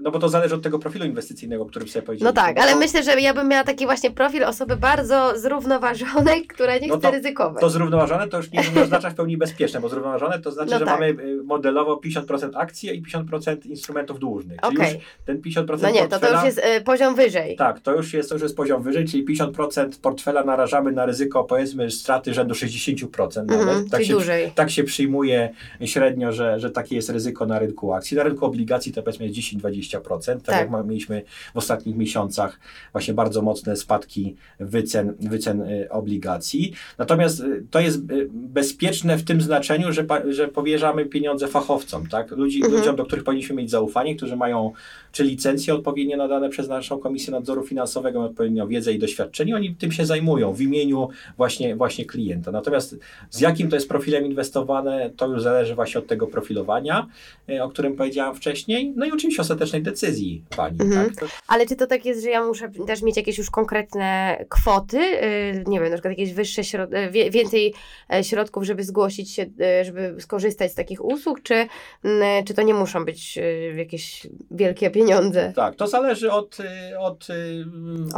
no 0.00 0.10
bo 0.10 0.18
to 0.18 0.28
zależy 0.28 0.54
od 0.54 0.62
tego 0.62 0.78
profilu 0.78 1.04
inwestycyjnego, 1.04 1.62
o 1.62 1.66
którym 1.66 1.88
sobie 1.88 2.02
powiedziałem. 2.02 2.34
No 2.34 2.42
tak, 2.42 2.58
ale 2.58 2.72
to... 2.72 2.78
myślę, 2.78 3.02
że 3.02 3.20
ja 3.20 3.34
bym 3.34 3.48
miała 3.48 3.64
taki 3.64 3.84
właśnie 3.84 4.10
profil 4.10 4.44
osoby 4.44 4.76
bardzo 4.76 5.38
zrównoważonej, 5.38 6.46
która 6.46 6.78
nie 6.78 6.88
no 6.88 6.98
chce 6.98 7.08
to, 7.08 7.10
ryzykować. 7.10 7.60
To 7.60 7.70
zrównoważone 7.70 8.28
to 8.28 8.36
już 8.36 8.50
nie 8.52 8.82
oznacza 8.82 9.10
w 9.10 9.14
pełni 9.14 9.36
bezpieczne, 9.36 9.80
bo 9.80 9.88
zrównoważone 9.88 10.38
to 10.38 10.50
znaczy, 10.50 10.70
no 10.70 10.78
że 10.78 10.84
tak. 10.84 11.00
mamy 11.00 11.22
y, 11.22 11.42
modelowo 11.44 12.00
50% 12.04 12.50
akcji 12.54 12.96
i 12.96 13.02
50% 13.02 13.66
instrumentów 13.66 14.18
dłużnych. 14.18 14.60
Czyli 14.60 14.76
okay. 14.76 14.92
już 14.92 15.02
ten 15.26 15.40
50% 15.40 15.82
No 15.82 15.90
nie, 15.90 16.08
to, 16.08 16.20
to 16.20 16.32
już 16.32 16.44
jest 16.44 16.58
y, 16.58 16.80
poziom 16.80 17.14
wyżej. 17.14 17.56
Tak, 17.56 17.80
to 17.80 17.96
już 17.96 18.14
jest, 18.14 18.28
to 18.28 18.34
już 18.34 18.42
jest 18.42 18.56
poziom 18.56 18.82
wyżej, 18.82 19.04
czyli 19.04 19.26
50% 19.26 20.00
portfela 20.02 20.44
narażamy 20.44 20.92
na 20.92 21.06
ryzyko 21.06 21.44
powiedzmy 21.44 21.90
straty 21.90 22.34
rzędu 22.34 22.54
60% 22.54 23.46
nawet. 23.46 23.68
Mm, 23.68 23.88
tak, 23.88 24.04
się, 24.04 24.12
dłużej. 24.12 24.52
tak 24.54 24.70
się 24.70 24.84
przyjmuje 24.84 25.50
średnio, 25.84 26.32
że, 26.32 26.60
że 26.60 26.70
takie 26.70 26.96
jest 26.96 27.10
ryzyko 27.10 27.46
na 27.46 27.58
rynku 27.58 27.92
akcji. 27.92 28.16
Na 28.16 28.22
rynku 28.22 28.46
obligacji 28.46 28.92
to 28.92 29.02
powiedzmy 29.02 29.30
10-20%, 29.40 30.00
tak, 30.26 30.42
tak 30.42 30.72
jak 30.72 30.86
mieliśmy 30.86 31.22
w 31.54 31.56
ostatnich 31.56 31.96
miesiącach 31.96 32.60
właśnie 32.92 33.14
bardzo 33.14 33.42
mocne 33.42 33.76
spadki 33.76 34.36
wycen, 34.60 35.14
wycen 35.20 35.62
y, 35.62 35.90
obligacji. 35.90 36.72
Natomiast 36.98 37.40
y, 37.40 37.64
to 37.70 37.80
jest 37.80 37.96
y, 38.10 38.28
bezpieczne 38.32 39.16
w 39.16 39.24
tym 39.24 39.40
znaczeniu, 39.40 39.92
że, 39.92 40.06
że 40.28 40.48
powierzamy 40.48 41.06
pieniądze 41.06 41.48
fachowcom, 41.48 42.06
tak? 42.06 42.30
Ludzi, 42.30 42.58
mhm. 42.58 42.74
Ludziom, 42.74 42.96
do 42.96 43.04
których 43.04 43.24
powinniśmy 43.24 43.56
mieć 43.56 43.70
zaufanie, 43.70 44.16
którzy 44.16 44.36
mają 44.36 44.72
czy 45.12 45.24
licencje 45.24 45.74
odpowiednio 45.74 46.16
nadane 46.16 46.48
przez 46.48 46.68
naszą 46.68 46.98
Komisję 46.98 47.32
Nadzoru 47.32 47.62
Finansowego, 47.62 48.24
odpowiednią 48.24 48.68
wiedzę 48.68 48.92
i 48.92 48.98
doświadczenie, 48.98 49.56
oni 49.56 49.74
tym 49.74 49.92
się 49.92 50.06
zajmują 50.06 50.52
w 50.52 50.60
imieniu 50.60 51.08
właśnie, 51.36 51.76
właśnie 51.76 52.04
klienta. 52.04 52.52
Natomiast 52.52 52.96
z 53.30 53.40
jakim 53.40 53.68
to 53.68 53.76
jest 53.76 53.88
profilem 53.88 54.26
inwestowane, 54.26 55.10
to 55.16 55.26
już 55.26 55.42
zależy 55.42 55.74
właśnie 55.74 55.98
od 55.98 56.06
tego 56.06 56.26
profilowania, 56.26 57.06
o 57.60 57.68
którym 57.68 57.96
powiedziałam 57.96 58.34
wcześniej. 58.34 58.92
No 58.96 59.06
i 59.06 59.12
oczywiście 59.20 59.42
ostatecznej 59.42 59.82
decyzji 59.82 60.44
pani. 60.56 60.80
Mhm. 60.80 61.14
Tak? 61.14 61.28
Ale 61.48 61.66
czy 61.66 61.76
to 61.76 61.86
tak 61.86 62.04
jest, 62.04 62.22
że 62.22 62.30
ja 62.30 62.44
muszę 62.44 62.70
też 62.86 63.02
mieć 63.02 63.16
jakieś 63.16 63.38
już 63.38 63.50
konkretne 63.50 64.38
kwoty, 64.48 64.98
yy, 64.98 65.64
nie 65.66 65.80
wiem, 65.80 65.88
na 65.88 65.96
przykład 65.96 66.18
jakieś 66.18 66.32
wyższe, 66.32 66.64
środ 66.64 66.90
y, 66.94 67.30
więcej 67.30 67.74
e, 68.12 68.24
środków, 68.24 68.64
żeby 68.64 68.84
zgłosić 68.84 69.30
się, 69.30 69.42
y, 69.42 69.84
żeby 69.84 70.14
skorzystać 70.18 70.72
z 70.72 70.74
takich 70.74 71.04
usług, 71.04 71.42
czy, 71.42 71.54
mm, 72.04 72.44
czy 72.44 72.54
to 72.54 72.62
nie 72.62 72.74
muszą 72.74 73.04
być 73.04 73.38
y, 73.38 73.74
jakieś 73.76 74.26
wielkie 74.50 74.90
pieniądze? 74.90 75.52
Tak, 75.56 75.74
to 75.74 75.86
zależy 75.86 76.32
od, 76.32 76.58
od 76.98 77.28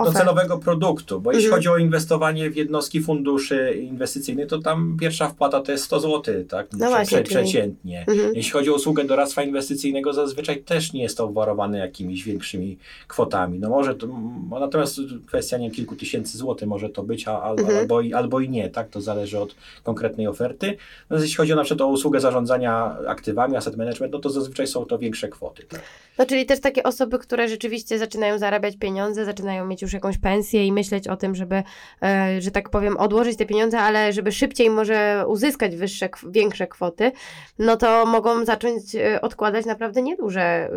docelowego 0.04 0.58
produktu, 0.58 1.20
bo 1.20 1.32
jeśli 1.32 1.46
mhm. 1.46 1.58
chodzi 1.58 1.68
o 1.68 1.78
inwestowanie 1.78 2.50
w 2.50 2.56
jednostki 2.56 3.00
funduszy 3.00 3.78
inwestycyjnych, 3.82 4.46
to 4.46 4.58
tam 4.58 4.96
pierwsza 5.00 5.28
wpłata 5.28 5.60
to 5.60 5.72
jest 5.72 5.84
100 5.84 6.00
zł, 6.00 6.44
tak? 6.48 6.66
No 6.72 6.88
właśnie, 6.88 7.22
przeciętnie. 7.22 8.04
Mhm. 8.08 8.34
Jeśli 8.34 8.50
chodzi 8.50 8.70
o 8.70 8.74
usługę 8.74 9.04
doradztwa 9.04 9.42
inwestycyjnego, 9.42 10.12
zazwyczaj 10.12 10.62
też 10.62 10.91
nie 10.94 11.02
jest 11.02 11.16
to 11.16 11.24
obwarowane 11.24 11.78
jakimiś 11.78 12.24
większymi 12.24 12.78
kwotami. 13.08 13.58
No 13.58 13.68
może 13.68 13.94
to, 13.94 14.08
natomiast 14.50 15.00
kwestia 15.26 15.58
nie 15.58 15.70
kilku 15.70 15.96
tysięcy 15.96 16.38
złotych 16.38 16.68
może 16.68 16.88
to 16.88 17.02
być, 17.02 17.28
a, 17.28 17.50
mhm. 17.50 17.78
albo, 17.78 18.00
i, 18.00 18.14
albo 18.14 18.40
i 18.40 18.48
nie, 18.48 18.70
tak? 18.70 18.88
To 18.88 19.00
zależy 19.00 19.38
od 19.38 19.54
konkretnej 19.82 20.26
oferty. 20.26 20.76
No, 21.10 21.18
jeśli 21.18 21.36
chodzi 21.36 21.52
o 21.52 21.56
na 21.56 21.64
przykład 21.64 21.88
o 21.88 21.92
usługę 21.92 22.20
zarządzania 22.20 22.96
aktywami, 23.06 23.56
asset 23.56 23.76
management, 23.76 24.12
no 24.12 24.18
to 24.18 24.30
zazwyczaj 24.30 24.66
są 24.66 24.84
to 24.84 24.98
większe 24.98 25.28
kwoty. 25.28 25.62
Tak? 25.62 25.82
No 26.18 26.26
czyli 26.26 26.46
też 26.46 26.60
takie 26.60 26.82
osoby, 26.82 27.18
które 27.18 27.48
rzeczywiście 27.48 27.98
zaczynają 27.98 28.38
zarabiać 28.38 28.76
pieniądze, 28.76 29.24
zaczynają 29.24 29.66
mieć 29.66 29.82
już 29.82 29.92
jakąś 29.92 30.18
pensję 30.18 30.66
i 30.66 30.72
myśleć 30.72 31.08
o 31.08 31.16
tym, 31.16 31.34
żeby, 31.34 31.62
e, 32.02 32.40
że 32.40 32.50
tak 32.50 32.70
powiem, 32.70 32.96
odłożyć 32.96 33.36
te 33.36 33.46
pieniądze, 33.46 33.78
ale 33.78 34.12
żeby 34.12 34.32
szybciej 34.32 34.70
może 34.70 35.24
uzyskać 35.28 35.76
wyższe, 35.76 36.08
większe 36.30 36.66
kwoty, 36.66 37.12
no 37.58 37.76
to 37.76 38.06
mogą 38.06 38.44
zacząć 38.44 38.94
e, 38.94 39.20
odkładać 39.20 39.66
naprawdę 39.66 40.02
nieduże 40.02 40.42
e, 40.42 40.70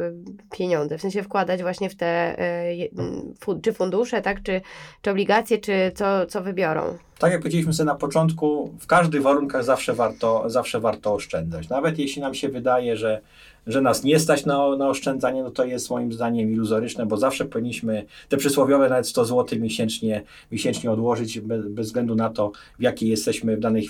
pieniądze, 0.52 0.98
w 0.98 1.02
sensie 1.02 1.24
wkładać 1.24 1.62
właśnie 1.62 1.90
w 1.90 1.96
te 1.96 2.36
czy 3.64 3.74
fundusze, 3.74 4.22
tak, 4.22 4.44
czy, 4.44 4.62
czy 5.02 5.12
obligacje, 5.12 5.58
czy 5.58 5.92
co, 5.96 6.26
co 6.26 6.42
wybiorą. 6.42 6.98
Tak 7.20 7.32
jak 7.32 7.42
powiedzieliśmy 7.42 7.74
sobie 7.74 7.86
na 7.86 7.96
początku, 7.96 8.74
w 8.80 8.88
każdych 8.88 9.22
warunkach 9.22 9.64
zawsze 9.64 9.94
warto, 9.94 10.44
zawsze 10.50 10.80
warto 10.80 11.14
oszczędzać. 11.14 11.70
Nawet 11.70 12.00
jeśli 12.00 12.22
nam 12.22 12.34
się 12.34 12.50
wydaje, 12.50 12.98
że 12.98 13.22
że 13.68 13.82
nas 13.82 14.04
nie 14.04 14.20
stać 14.20 14.46
na, 14.46 14.76
na 14.76 14.90
oszczędzanie, 14.90 15.44
no 15.44 15.52
to 15.52 15.66
jest 15.66 15.90
moim 15.90 16.14
zdaniem 16.14 16.52
iluzoryczne, 16.52 17.06
bo 17.06 17.18
zawsze 17.18 17.46
powinniśmy 17.46 18.06
te 18.30 18.38
przysłowiowe 18.38 18.90
nawet 18.90 19.08
100 19.08 19.26
zł 19.26 19.60
miesięcznie, 19.60 20.24
miesięcznie 20.52 20.92
odłożyć 20.92 21.40
bez, 21.40 21.68
bez 21.68 21.88
względu 21.88 22.16
na 22.16 22.30
to, 22.30 22.52
w 22.80 22.82
jakiej 22.82 23.10
jesteśmy 23.10 23.58
w, 23.58 23.60
danej 23.60 23.90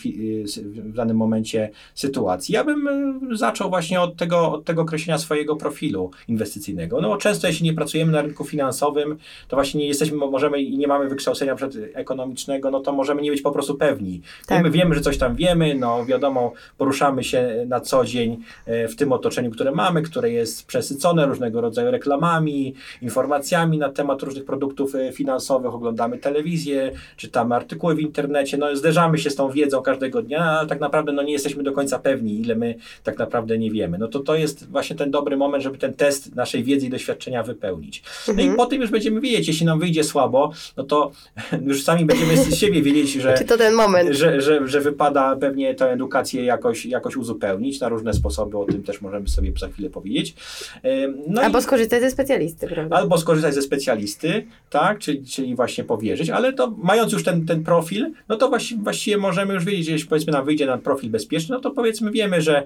w 0.65 0.94
danym 0.94 1.17
momencie 1.17 1.70
sytuacji. 1.96 2.53
Ja 2.53 2.63
bym 2.63 2.88
e, 2.88 3.38
zaczął 3.38 3.70
właśnie 3.70 4.01
od 4.01 4.15
tego, 4.15 4.51
od 4.51 4.65
tego 4.65 4.82
określenia 4.82 5.17
swojego 5.17 5.55
profilu 5.55 6.12
inwestycyjnego. 6.27 7.01
No 7.01 7.10
bo 7.10 7.17
często 7.17 7.48
jeśli 7.48 7.65
nie 7.65 7.74
pracujemy 7.74 8.12
na 8.12 8.22
rynku 8.22 8.46
finansowym, 8.46 9.17
to 9.48 9.55
właśnie 9.55 9.79
nie 9.79 9.88
jesteśmy, 9.88 10.17
możemy 10.17 10.62
i 10.62 10.77
nie 10.77 10.88
mamy 10.88 11.10
wykształcenia 11.10 11.55
ekonomicznego, 11.94 12.72
no 12.72 12.79
to 12.79 12.94
możemy 12.94 13.14
możemy 13.15 13.22
nie 13.25 13.31
być 13.31 13.41
po 13.41 13.51
prostu 13.51 13.75
pewni. 13.75 14.22
Tak. 14.48 14.63
My 14.63 14.72
wiemy, 14.72 14.95
że 14.95 15.01
coś 15.01 15.17
tam 15.17 15.36
wiemy, 15.36 15.75
no 15.75 16.05
wiadomo, 16.05 16.53
poruszamy 16.77 17.24
się 17.24 17.65
na 17.67 17.79
co 17.79 18.05
dzień 18.05 18.38
e, 18.65 18.88
w 18.88 18.95
tym 18.95 19.12
otoczeniu, 19.12 19.51
które 19.51 19.72
mamy, 19.72 20.01
które 20.01 20.31
jest 20.31 20.65
przesycone 20.67 21.25
różnego 21.25 21.62
rodzaju 21.62 21.91
reklamami, 21.91 22.74
informacjami 23.01 23.77
na 23.77 23.89
temat 23.89 24.22
różnych 24.22 24.45
produktów 24.45 24.95
e, 24.95 25.12
finansowych, 25.12 25.74
oglądamy 25.74 26.17
telewizję, 26.17 26.91
czytamy 27.17 27.55
artykuły 27.55 27.95
w 27.95 28.00
internecie, 28.00 28.57
no 28.57 28.75
zderzamy 28.75 29.17
się 29.17 29.29
z 29.29 29.36
tą 29.36 29.50
wiedzą 29.50 29.81
każdego 29.81 30.22
dnia, 30.22 30.43
ale 30.43 30.67
tak 30.67 30.79
naprawdę 30.79 31.12
no, 31.12 31.24
nie 31.24 31.34
jesteśmy 31.34 31.63
do 31.63 31.72
końca 31.72 32.00
pewni, 32.00 32.41
ile 32.41 32.55
my 32.55 32.75
tak 33.03 33.17
naprawdę 33.17 33.57
nie 33.57 33.72
wiemy. 33.72 33.98
No 33.98 34.07
to 34.07 34.19
to 34.19 34.36
jest 34.36 34.69
właśnie 34.69 34.95
ten 34.95 35.12
dobry 35.12 35.38
moment, 35.38 35.63
żeby 35.63 35.77
ten 35.77 35.93
test 35.93 36.36
naszej 36.36 36.63
wiedzy 36.63 36.86
i 36.86 36.89
doświadczenia 36.89 37.43
wypełnić. 37.43 38.03
No 38.27 38.34
Mhm. 38.34 38.53
i 38.53 38.57
po 38.57 38.65
tym 38.65 38.81
już 38.81 38.91
będziemy 38.91 39.22
wiedzieć, 39.22 39.48
jeśli 39.48 39.65
nam 39.65 39.79
wyjdzie 39.79 40.03
słabo, 40.03 40.51
no 40.77 40.84
to 40.84 41.12
już 41.67 41.84
sami 41.84 42.05
będziemy 42.05 42.38
z 42.38 42.55
siebie 42.55 42.81
wiedzieć, 42.81 43.05
że 43.14 43.38
Czy 43.38 43.46
to 43.46 43.58
ten 43.58 43.74
moment? 43.74 44.16
że, 44.16 44.42
że, 44.42 44.68
że 44.68 44.82
wypada 44.82 45.36
pewnie 45.36 45.76
tę 45.76 45.92
edukację 45.92 46.46
jakoś, 46.46 46.86
jakoś 46.86 47.18
uzupełnić 47.18 47.80
na 47.80 47.90
różne 47.90 48.14
sposoby, 48.14 48.58
o 48.58 48.66
tym 48.66 48.84
też 48.84 49.02
możemy 49.02 49.28
sobie 49.28 49.52
za 49.60 49.68
chwilę 49.68 49.90
powiedzieć. 49.90 50.36
No 51.28 51.42
Albo 51.42 51.60
i, 51.60 51.62
skorzystać 51.62 52.02
ze 52.02 52.12
specjalisty, 52.12 52.68
prawda? 52.68 52.96
albo 52.96 53.18
skorzystać 53.18 53.54
ze 53.54 53.62
specjalisty, 53.62 54.46
tak, 54.70 55.00
czyli, 55.00 55.26
czyli 55.26 55.56
właśnie 55.56 55.84
powierzyć, 55.84 56.30
ale 56.30 56.54
to 56.54 56.76
mając 56.84 57.14
już 57.14 57.24
ten, 57.24 57.46
ten 57.46 57.64
profil, 57.64 58.12
no 58.30 58.36
to 58.36 58.50
właściwie, 58.50 58.84
właściwie 58.84 59.18
możemy 59.18 59.54
już 59.54 59.66
wiedzieć, 59.66 59.86
że 59.86 59.92
jeśli 59.92 60.10
powiedzmy 60.10 60.34
nam 60.34 60.46
wyjdzie 60.46 60.66
na 60.66 60.78
profil 60.78 61.10
bezpieczny, 61.10 61.56
no 61.56 61.62
to 61.62 61.72
powiedzmy 61.72 62.12
wiemy, 62.12 62.42
że 62.42 62.64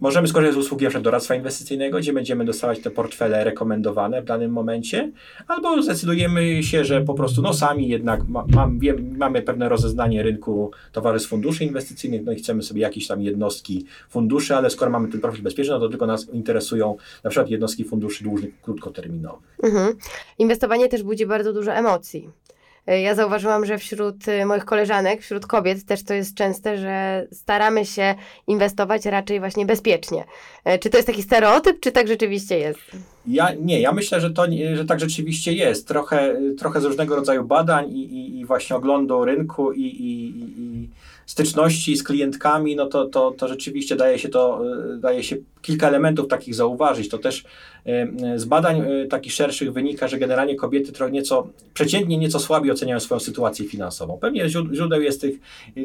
Możemy 0.00 0.28
skorzystać 0.28 0.62
z 0.62 0.66
usługi 0.66 0.86
przykład 0.86 1.04
doradztwa 1.04 1.34
inwestycyjnego, 1.34 1.98
gdzie 1.98 2.12
będziemy 2.12 2.44
dostawać 2.44 2.80
te 2.80 2.90
portfele 2.90 3.44
rekomendowane 3.44 4.22
w 4.22 4.24
danym 4.24 4.50
momencie, 4.50 5.12
albo 5.48 5.82
zdecydujemy 5.82 6.62
się, 6.62 6.84
że 6.84 7.00
po 7.00 7.14
prostu 7.14 7.42
no 7.42 7.54
sami 7.54 7.88
jednak 7.88 8.28
ma, 8.28 8.44
mam, 8.48 8.78
wiem, 8.78 9.16
mamy 9.16 9.42
pewne 9.42 9.68
rozeznanie 9.68 10.22
rynku 10.22 10.70
towarzystw 10.92 11.28
funduszy 11.28 11.64
inwestycyjnych, 11.64 12.24
no 12.24 12.32
i 12.32 12.36
chcemy 12.36 12.62
sobie 12.62 12.80
jakieś 12.80 13.06
tam 13.06 13.22
jednostki 13.22 13.84
funduszy, 14.08 14.56
ale 14.56 14.70
skoro 14.70 14.90
mamy 14.90 15.08
ten 15.08 15.20
profil 15.20 15.42
bezpieczny, 15.42 15.74
no 15.74 15.80
to 15.80 15.88
tylko 15.88 16.06
nas 16.06 16.28
interesują 16.32 16.96
na 17.24 17.30
przykład 17.30 17.50
jednostki 17.50 17.84
funduszy 17.84 18.24
dłużnych 18.24 18.60
krótkoterminowych. 18.62 19.58
Mhm. 19.62 19.94
Inwestowanie 20.38 20.88
też 20.88 21.02
budzi 21.02 21.26
bardzo 21.26 21.52
dużo 21.52 21.72
emocji. 21.72 22.30
E, 22.86 23.00
Ja 23.00 23.14
zauważyłam, 23.14 23.66
że 23.66 23.78
wśród 23.78 24.28
e, 24.28 24.46
moich 24.46 24.64
koleżanek, 24.64 25.22
wśród 25.22 25.46
kobiet 25.46 25.84
też 25.84 26.04
to 26.04 26.14
jest 26.14 26.34
częste, 26.34 26.78
że 26.78 27.26
staramy 27.32 27.84
się 27.86 28.14
inwestować 28.46 29.06
raczej 29.06 29.40
właśnie 29.40 29.66
bezpiecznie. 29.66 30.24
E, 30.64 30.78
Czy 30.78 30.90
to 30.90 30.98
jest 30.98 31.06
taki 31.06 31.22
stereotyp, 31.22 31.80
czy 31.80 31.92
tak 31.92 32.08
rzeczywiście 32.08 32.58
jest? 32.58 32.78
Ja 33.26 33.48
nie, 33.60 33.80
ja 33.80 33.92
myślę, 33.92 34.20
że 34.20 34.30
to 34.30 34.46
że 34.74 34.84
tak 34.84 35.00
rzeczywiście 35.00 35.52
jest. 35.52 35.88
Trochę, 35.88 36.36
trochę 36.58 36.80
z 36.80 36.84
różnego 36.84 37.16
rodzaju 37.16 37.44
badań 37.44 37.90
i, 37.90 38.04
i, 38.04 38.38
i 38.40 38.44
właśnie 38.44 38.76
oglądu 38.76 39.24
rynku 39.24 39.72
i, 39.72 39.82
i, 39.82 40.26
i- 40.62 40.90
styczności 41.26 41.96
z 41.96 42.02
klientkami, 42.02 42.76
no 42.76 42.86
to, 42.86 43.06
to, 43.06 43.30
to 43.30 43.48
rzeczywiście 43.48 43.96
daje 43.96 44.18
się 44.18 44.28
to, 44.28 44.62
daje 44.98 45.22
się 45.22 45.36
kilka 45.62 45.88
elementów 45.88 46.28
takich 46.28 46.54
zauważyć. 46.54 47.08
To 47.08 47.18
też 47.18 47.44
z 48.36 48.44
badań 48.44 48.80
e, 48.80 49.06
takich 49.06 49.32
szerszych 49.32 49.72
wynika, 49.72 50.08
że 50.08 50.18
generalnie 50.18 50.54
kobiety 50.56 51.10
nieco, 51.10 51.48
przeciętnie 51.74 52.18
nieco 52.18 52.40
słabiej 52.40 52.70
oceniają 52.70 53.00
swoją 53.00 53.20
sytuację 53.20 53.64
finansową. 53.68 54.18
Pewnie 54.18 54.48
źród- 54.48 54.74
źródeł 54.74 55.02
jest 55.02 55.20
tych, 55.20 55.34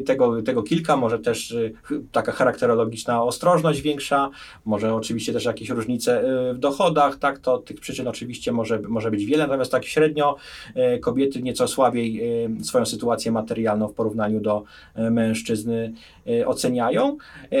tego, 0.06 0.42
tego 0.42 0.62
kilka, 0.62 0.96
może 0.96 1.18
też 1.18 1.52
e, 1.52 1.70
taka 2.12 2.32
charakterologiczna 2.32 3.22
ostrożność 3.22 3.80
większa, 3.80 4.30
może 4.64 4.94
oczywiście 4.94 5.32
też 5.32 5.44
jakieś 5.44 5.68
różnice 5.68 6.20
e, 6.20 6.54
w 6.54 6.58
dochodach, 6.58 7.16
tak, 7.18 7.38
to 7.38 7.58
tych 7.58 7.80
przyczyn 7.80 8.08
oczywiście 8.08 8.52
może, 8.52 8.80
może 8.88 9.10
być 9.10 9.24
wiele, 9.24 9.46
natomiast 9.46 9.72
tak 9.72 9.84
średnio 9.84 10.36
e, 10.74 10.98
kobiety 10.98 11.42
nieco 11.42 11.68
słabiej 11.68 12.20
e, 12.60 12.64
swoją 12.64 12.86
sytuację 12.86 13.32
materialną 13.32 13.88
w 13.88 13.94
porównaniu 13.94 14.40
do 14.40 14.64
e, 14.94 15.10
mężczyzny 15.10 15.92
e, 16.21 16.21
oceniają. 16.46 17.16
E, 17.50 17.56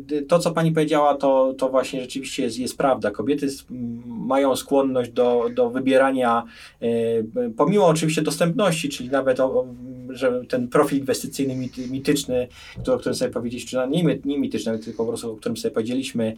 d- 0.00 0.22
To, 0.22 0.38
co 0.38 0.50
pani 0.50 0.72
powiedziała, 0.72 1.14
to, 1.14 1.54
to 1.58 1.68
właśnie 1.68 2.00
rzeczywiście 2.00 2.42
jest, 2.42 2.58
jest 2.58 2.78
prawda. 2.78 3.10
Kobiety 3.10 3.46
mają 4.06 4.56
skłonność 4.56 5.10
do, 5.10 5.50
do 5.54 5.70
wybierania, 5.70 6.42
e, 6.82 6.86
pomimo 7.56 7.86
oczywiście 7.86 8.22
dostępności, 8.22 8.88
czyli 8.88 9.10
nawet 9.10 9.40
o, 9.40 9.66
że 10.10 10.42
ten 10.48 10.68
profil 10.68 10.98
inwestycyjny 10.98 11.54
mity, 11.54 11.88
mityczny, 11.88 12.48
o 12.86 12.98
którym 12.98 13.14
sobie 13.14 13.30
powiedzieliśmy, 13.30 13.70
czy 13.70 13.88
nie, 13.90 14.18
nie 14.24 14.38
mityczny, 14.38 14.78
tylko 14.78 15.04
po 15.04 15.08
prostu 15.08 15.32
o 15.32 15.36
którym 15.36 15.56
sobie 15.56 15.74
powiedzieliśmy, 15.74 16.34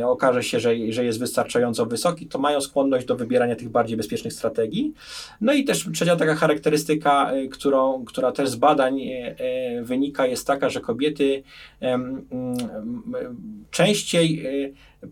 e, 0.00 0.06
okaże 0.06 0.42
się, 0.42 0.60
że, 0.60 0.74
że 0.88 1.04
jest 1.04 1.18
wystarczająco 1.18 1.86
wysoki, 1.86 2.26
to 2.26 2.38
mają 2.38 2.60
skłonność 2.60 3.06
do 3.06 3.16
wybierania 3.16 3.56
tych 3.56 3.68
bardziej 3.68 3.96
bezpiecznych 3.96 4.32
strategii. 4.32 4.92
No 5.40 5.52
i 5.52 5.64
też 5.64 5.88
trzecia 5.94 6.16
taka 6.16 6.34
charakterystyka, 6.34 7.32
e, 7.32 7.48
którą, 7.48 8.04
która 8.04 8.32
też 8.32 8.48
z 8.48 8.56
badań 8.56 9.00
e, 9.02 9.34
wynika, 9.82 10.26
jest 10.26 10.46
taka, 10.46 10.70
że 10.70 10.80
kobiety 10.80 11.42
mm, 11.80 12.26
częściej 13.70 14.42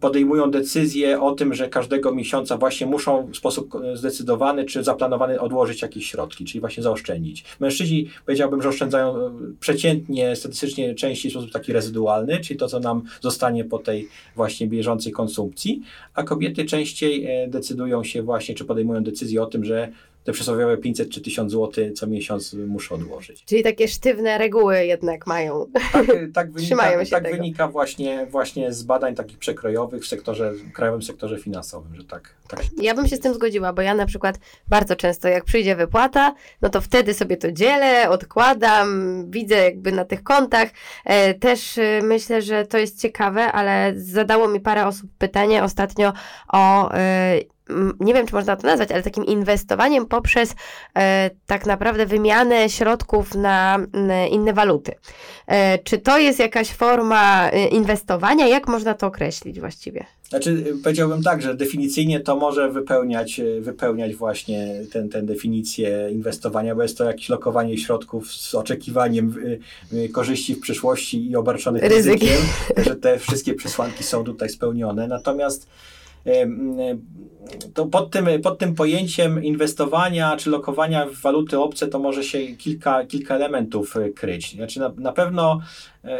podejmują 0.00 0.50
decyzję 0.50 1.20
o 1.20 1.35
tym, 1.35 1.55
że 1.55 1.68
każdego 1.68 2.14
miesiąca 2.14 2.57
właśnie 2.57 2.87
muszą 2.87 3.26
w 3.33 3.37
sposób 3.37 3.74
zdecydowany 3.94 4.64
czy 4.64 4.85
zaplanowany 4.85 5.40
odłożyć 5.40 5.83
jakieś 5.83 6.07
środki, 6.07 6.44
czyli 6.44 6.61
właśnie 6.61 6.83
zaoszczędzić. 6.83 7.44
Mężczyźni 7.61 8.09
powiedziałbym, 8.26 8.62
że 8.62 8.68
oszczędzają 8.68 9.16
e, 9.16 9.31
przeciętnie, 9.61 10.37
statystycznie 10.37 10.94
częściej 10.94 11.31
w 11.31 11.35
sposób 11.35 11.53
taki 11.53 11.72
rezydualny, 11.72 12.40
czyli 12.40 12.59
to, 12.59 12.68
co 12.68 12.81
nam 12.81 13.03
zostanie 13.20 13.64
po 13.64 13.79
tej 13.79 14.09
właśnie 14.37 14.66
bieżącej 14.66 15.12
konsumpcji, 15.12 15.83
a 16.14 16.22
kobiety 16.22 16.64
częściej 16.64 17.26
e, 17.26 17.48
decydują 17.48 18.05
się 18.05 18.22
właśnie, 18.22 18.55
czy 18.55 18.64
podejmują 18.64 19.03
decyzję 19.03 19.42
o 19.42 19.46
tym, 19.46 19.64
że 19.64 19.92
te 20.24 20.33
przysłowiowe 20.33 20.76
500 20.76 21.11
czy 21.11 21.20
1000 21.20 21.52
zł 21.52 21.85
co 21.94 22.06
miesiąc 22.06 22.52
muszą 22.54 22.94
odłożyć. 22.94 23.44
Czyli 23.44 23.62
takie 23.62 23.88
sztywne 23.88 24.38
reguły 24.38 24.87
jednak 24.87 25.26
mają. 25.26 25.66
Tak, 25.92 26.06
tak, 26.35 26.52
wynika, 26.52 26.76
tak 27.11 27.24
tego. 27.24 27.37
wynika 27.37 27.68
właśnie, 27.68 28.26
właśnie 28.26 28.72
z 28.72 28.83
badań 28.83 29.14
takich 29.14 29.38
przekrojowych 29.38 30.02
w 30.02 30.06
sektorze, 30.06 30.52
w 30.52 30.72
krajowym 30.72 31.02
sektorze 31.02 31.38
finansowym, 31.38 31.94
że 31.94 32.04
tak, 32.04 32.35
tak 32.48 32.61
Ja 32.83 32.94
bym 32.94 33.09
się 33.09 33.16
z 33.16 33.20
tym 33.20 33.35
zgodziła, 33.35 33.72
bo 33.72 33.83
ja 33.83 33.94
na 33.94 34.06
przykład 34.06 34.38
bardzo 34.68 34.96
często 34.96 35.28
jak 35.28 35.44
przyjdzie 35.44 35.76
wypłata, 35.76 36.35
no 36.62 36.68
to 36.68 36.80
wtedy 36.80 37.14
sobie 37.14 37.37
to 37.37 37.52
dzielę, 37.52 38.11
odkładam, 38.11 38.88
widzę 39.30 39.56
jakby 39.56 39.92
na 39.92 40.04
tych 40.04 40.22
kontach. 40.22 40.68
E, 41.04 41.35
też 41.35 41.78
e, 41.78 42.00
myślę, 42.02 42.42
że 42.42 42.66
to 42.66 42.78
jest 42.78 43.00
ciekawe, 43.00 43.52
ale 43.52 43.92
zadało 43.96 44.48
mi 44.48 44.61
parę 44.61 44.87
osób 44.87 45.11
pytanie 45.18 45.64
ostatnio 45.64 46.12
o 46.52 46.92
m, 46.92 47.00
nie 48.00 48.14
wiem, 48.14 48.26
czy 48.26 48.35
można 48.35 48.56
to 48.56 48.66
nazwać, 48.66 48.92
ale 48.92 49.02
takim 49.02 49.26
inwestowaniem 49.26 50.06
poprzez 50.06 50.54
e, 50.96 51.30
tak 51.46 51.66
naprawdę 51.66 52.06
wymianę 52.06 52.70
środków 52.70 53.35
na 53.35 53.78
inne 54.30 54.52
waluty. 54.52 54.94
E, 55.46 55.78
czy 55.78 55.98
to 55.98 56.18
jest 56.18 56.38
jakaś 56.38 56.70
forma 56.70 57.50
e, 57.50 57.68
inwestowania? 57.68 58.46
Jak 58.46 58.68
można 58.68 58.94
to 58.94 59.06
określić 59.06 59.61
właściwie? 59.61 60.06
Znaczy, 60.30 60.50
y, 60.50 60.83
powiedziałbym 60.83 61.22
tak, 61.22 61.42
że 61.42 61.54
definicyjnie 61.54 62.20
to 62.20 62.37
może 62.37 62.70
wypełniać, 62.70 63.40
y, 63.40 63.61
wypełniać 63.61 64.14
właśnie 64.14 64.83
tę 64.92 65.09
ten, 65.09 65.26
definicję 65.26 66.09
inwestowania, 66.12 66.74
bo 66.74 66.83
jest 66.83 66.98
to 66.98 67.04
jakieś 67.04 67.28
lokowanie 67.28 67.78
środków 67.78 68.33
z 68.33 68.54
oczekiwaniem 68.54 69.35
y, 69.92 70.09
korzyści 70.09 70.54
w 70.54 70.61
przyszłości 70.61 71.30
i 71.30 71.37
obarczonych 71.37 71.83
Ryzykiem. 71.83 72.28
ryzykiem, 72.28 72.85
że 72.87 72.96
te 72.96 73.18
wszystkie 73.18 73.54
przesłanki 73.54 74.04
są 74.04 74.24
tutaj 74.24 74.48
spełnione. 74.48 75.09
Natomiast 75.09 75.66
to 77.74 77.87
pod 77.87 78.11
tym, 78.11 78.26
pod 78.42 78.59
tym 78.59 78.74
pojęciem 78.74 79.44
inwestowania 79.44 80.37
czy 80.37 80.50
lokowania 80.50 81.06
w 81.06 81.14
waluty 81.14 81.59
obce 81.59 81.88
to 81.88 81.98
może 81.98 82.24
się 82.24 82.46
kilka, 82.46 83.06
kilka 83.06 83.35
elementów 83.35 83.94
kryć. 84.16 84.54
Znaczy 84.54 84.80
na, 84.80 84.92
na 84.96 85.12
pewno 85.12 85.61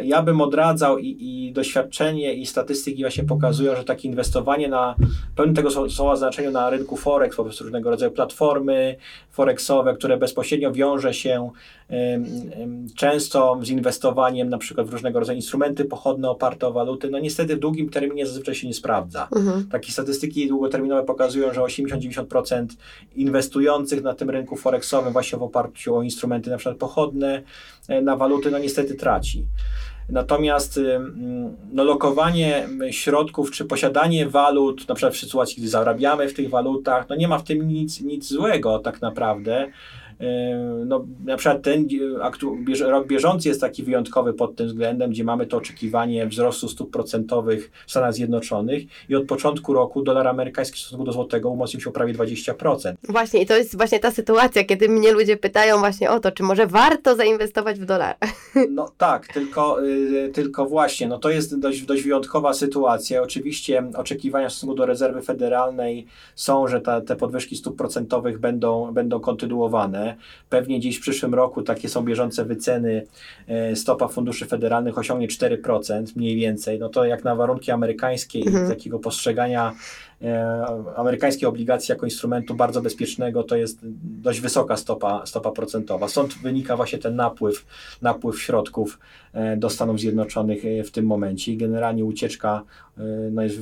ja 0.03 0.21
bym 0.21 0.41
odradzał 0.41 0.97
i, 0.97 1.17
i 1.19 1.51
doświadczenie 1.51 2.33
i 2.33 2.45
statystyki 2.45 3.03
właśnie 3.03 3.23
pokazują, 3.23 3.75
że 3.75 3.83
takie 3.83 4.07
inwestowanie 4.07 4.67
na 4.67 4.95
pełnym 5.35 5.55
tego 5.55 5.69
sło- 5.69 5.89
słowa 5.89 6.15
znaczeniu 6.15 6.51
na 6.51 6.69
rynku 6.69 6.97
Forex, 6.97 7.35
poprzez 7.35 7.61
różnego 7.61 7.89
rodzaju 7.89 8.11
platformy 8.11 8.95
forexowe, 9.31 9.93
które 9.93 10.17
bezpośrednio 10.17 10.71
wiąże 10.71 11.13
się 11.13 11.49
często 12.95 13.59
z 13.63 13.69
inwestowaniem 13.69 14.49
na 14.49 14.57
przykład 14.57 14.87
w 14.87 14.93
różnego 14.93 15.19
rodzaju 15.19 15.35
instrumenty 15.35 15.85
pochodne 15.85 16.29
oparte 16.29 16.67
o 16.67 16.71
waluty, 16.71 17.09
no 17.09 17.19
niestety 17.19 17.55
w 17.55 17.59
długim 17.59 17.89
terminie 17.89 18.25
zazwyczaj 18.25 18.55
się 18.55 18.67
nie 18.67 18.73
sprawdza. 18.73 19.27
Mhm. 19.35 19.67
Takie 19.69 19.91
statystyki 19.91 20.47
długoterminowe 20.47 21.03
pokazują, 21.03 21.53
że 21.53 21.61
80-90% 21.61 22.65
inwestujących 23.15 24.03
na 24.03 24.13
tym 24.13 24.29
rynku 24.29 24.55
forexowym 24.55 25.13
właśnie 25.13 25.39
w 25.39 25.43
oparciu 25.43 25.95
o 25.95 26.03
instrumenty 26.03 26.49
na 26.49 26.57
przykład 26.57 26.77
pochodne 26.77 27.35
e, 27.35 27.41
na 28.01 28.15
waluty, 28.15 28.51
no 28.51 28.59
niestety 28.59 28.95
traci. 28.95 29.45
Natomiast 30.09 30.77
ym, 30.77 31.57
no, 31.73 31.83
lokowanie 31.83 32.67
y, 32.89 32.93
środków 32.93 33.51
czy 33.51 33.65
posiadanie 33.65 34.29
walut, 34.29 34.87
na 34.89 34.95
przykład 34.95 35.13
w 35.13 35.19
sytuacji, 35.19 35.55
gdy 35.57 35.69
zarabiamy 35.69 36.27
w 36.27 36.33
tych 36.33 36.49
walutach, 36.49 37.09
no 37.09 37.15
nie 37.15 37.27
ma 37.27 37.37
w 37.37 37.43
tym 37.43 37.67
nic, 37.67 38.01
nic 38.01 38.27
złego 38.29 38.79
tak 38.79 39.01
naprawdę. 39.01 39.71
No, 40.85 41.05
na 41.25 41.37
przykład 41.37 41.61
ten 41.61 41.87
rok 42.81 43.07
bieżący 43.07 43.49
jest 43.49 43.61
taki 43.61 43.83
wyjątkowy 43.83 44.33
pod 44.33 44.55
tym 44.55 44.67
względem, 44.67 45.11
gdzie 45.11 45.23
mamy 45.23 45.45
to 45.45 45.57
oczekiwanie 45.57 46.27
wzrostu 46.27 46.69
stóp 46.69 46.91
procentowych 46.91 47.71
w 47.87 47.91
Stanach 47.91 48.13
Zjednoczonych 48.13 48.83
i 49.09 49.15
od 49.15 49.25
początku 49.25 49.73
roku 49.73 50.01
dolar 50.03 50.27
amerykański 50.27 50.77
w 50.77 50.79
stosunku 50.81 51.05
do 51.05 51.11
złotego 51.11 51.49
umocnił 51.49 51.81
się 51.81 51.89
o 51.89 51.93
prawie 51.93 52.13
20%. 52.13 52.93
Właśnie 53.09 53.41
i 53.41 53.45
to 53.45 53.57
jest 53.57 53.77
właśnie 53.77 53.99
ta 53.99 54.11
sytuacja, 54.11 54.63
kiedy 54.63 54.89
mnie 54.89 55.11
ludzie 55.11 55.37
pytają 55.37 55.79
właśnie 55.79 56.11
o 56.11 56.19
to, 56.19 56.31
czy 56.31 56.43
może 56.43 56.67
warto 56.67 57.15
zainwestować 57.15 57.79
w 57.79 57.85
dolar. 57.85 58.15
No 58.69 58.91
tak, 58.97 59.27
tylko, 59.27 59.85
y, 59.85 60.31
tylko 60.33 60.65
właśnie, 60.65 61.07
no 61.07 61.19
to 61.19 61.29
jest 61.29 61.59
dość, 61.59 61.81
dość 61.81 62.03
wyjątkowa 62.03 62.53
sytuacja. 62.53 63.21
Oczywiście 63.21 63.83
oczekiwania 63.95 64.49
w 64.49 64.51
stosunku 64.51 64.75
do 64.75 64.85
rezerwy 64.85 65.21
federalnej 65.21 66.07
są, 66.35 66.67
że 66.67 66.81
ta, 66.81 67.01
te 67.01 67.15
podwyżki 67.15 67.55
stóp 67.55 67.77
procentowych 67.77 68.39
będą, 68.39 68.91
będą 68.91 69.19
kontynuowane. 69.19 70.10
Pewnie 70.49 70.79
dziś 70.79 70.97
w 70.97 71.01
przyszłym 71.01 71.33
roku 71.33 71.61
takie 71.61 71.89
są 71.89 72.01
bieżące 72.01 72.45
wyceny. 72.45 73.05
E, 73.47 73.75
stopa 73.75 74.07
funduszy 74.07 74.45
federalnych 74.45 74.97
osiągnie 74.97 75.27
4% 75.27 76.03
mniej 76.15 76.35
więcej. 76.35 76.79
No 76.79 76.89
to 76.89 77.05
jak 77.05 77.23
na 77.23 77.35
warunki 77.35 77.71
amerykańskie 77.71 78.39
mhm. 78.39 78.69
takiego 78.69 78.99
postrzegania 78.99 79.75
amerykańskie 80.95 81.47
obligacje 81.47 81.95
jako 81.95 82.05
instrumentu 82.05 82.55
bardzo 82.55 82.81
bezpiecznego 82.81 83.43
to 83.43 83.55
jest 83.55 83.79
dość 84.03 84.39
wysoka 84.39 84.77
stopa, 84.77 85.25
stopa 85.25 85.51
procentowa. 85.51 86.07
Stąd 86.07 86.33
wynika 86.33 86.75
właśnie 86.75 86.99
ten 86.99 87.15
napływ, 87.15 87.65
napływ 88.01 88.41
środków 88.41 88.99
e, 89.33 89.57
do 89.57 89.69
Stanów 89.69 89.99
Zjednoczonych 89.99 90.65
e, 90.65 90.83
w 90.83 90.91
tym 90.91 91.05
momencie 91.05 91.53
i 91.53 91.57
generalnie 91.57 92.05
ucieczka 92.05 92.63
no 93.31 93.43
jest 93.43 93.59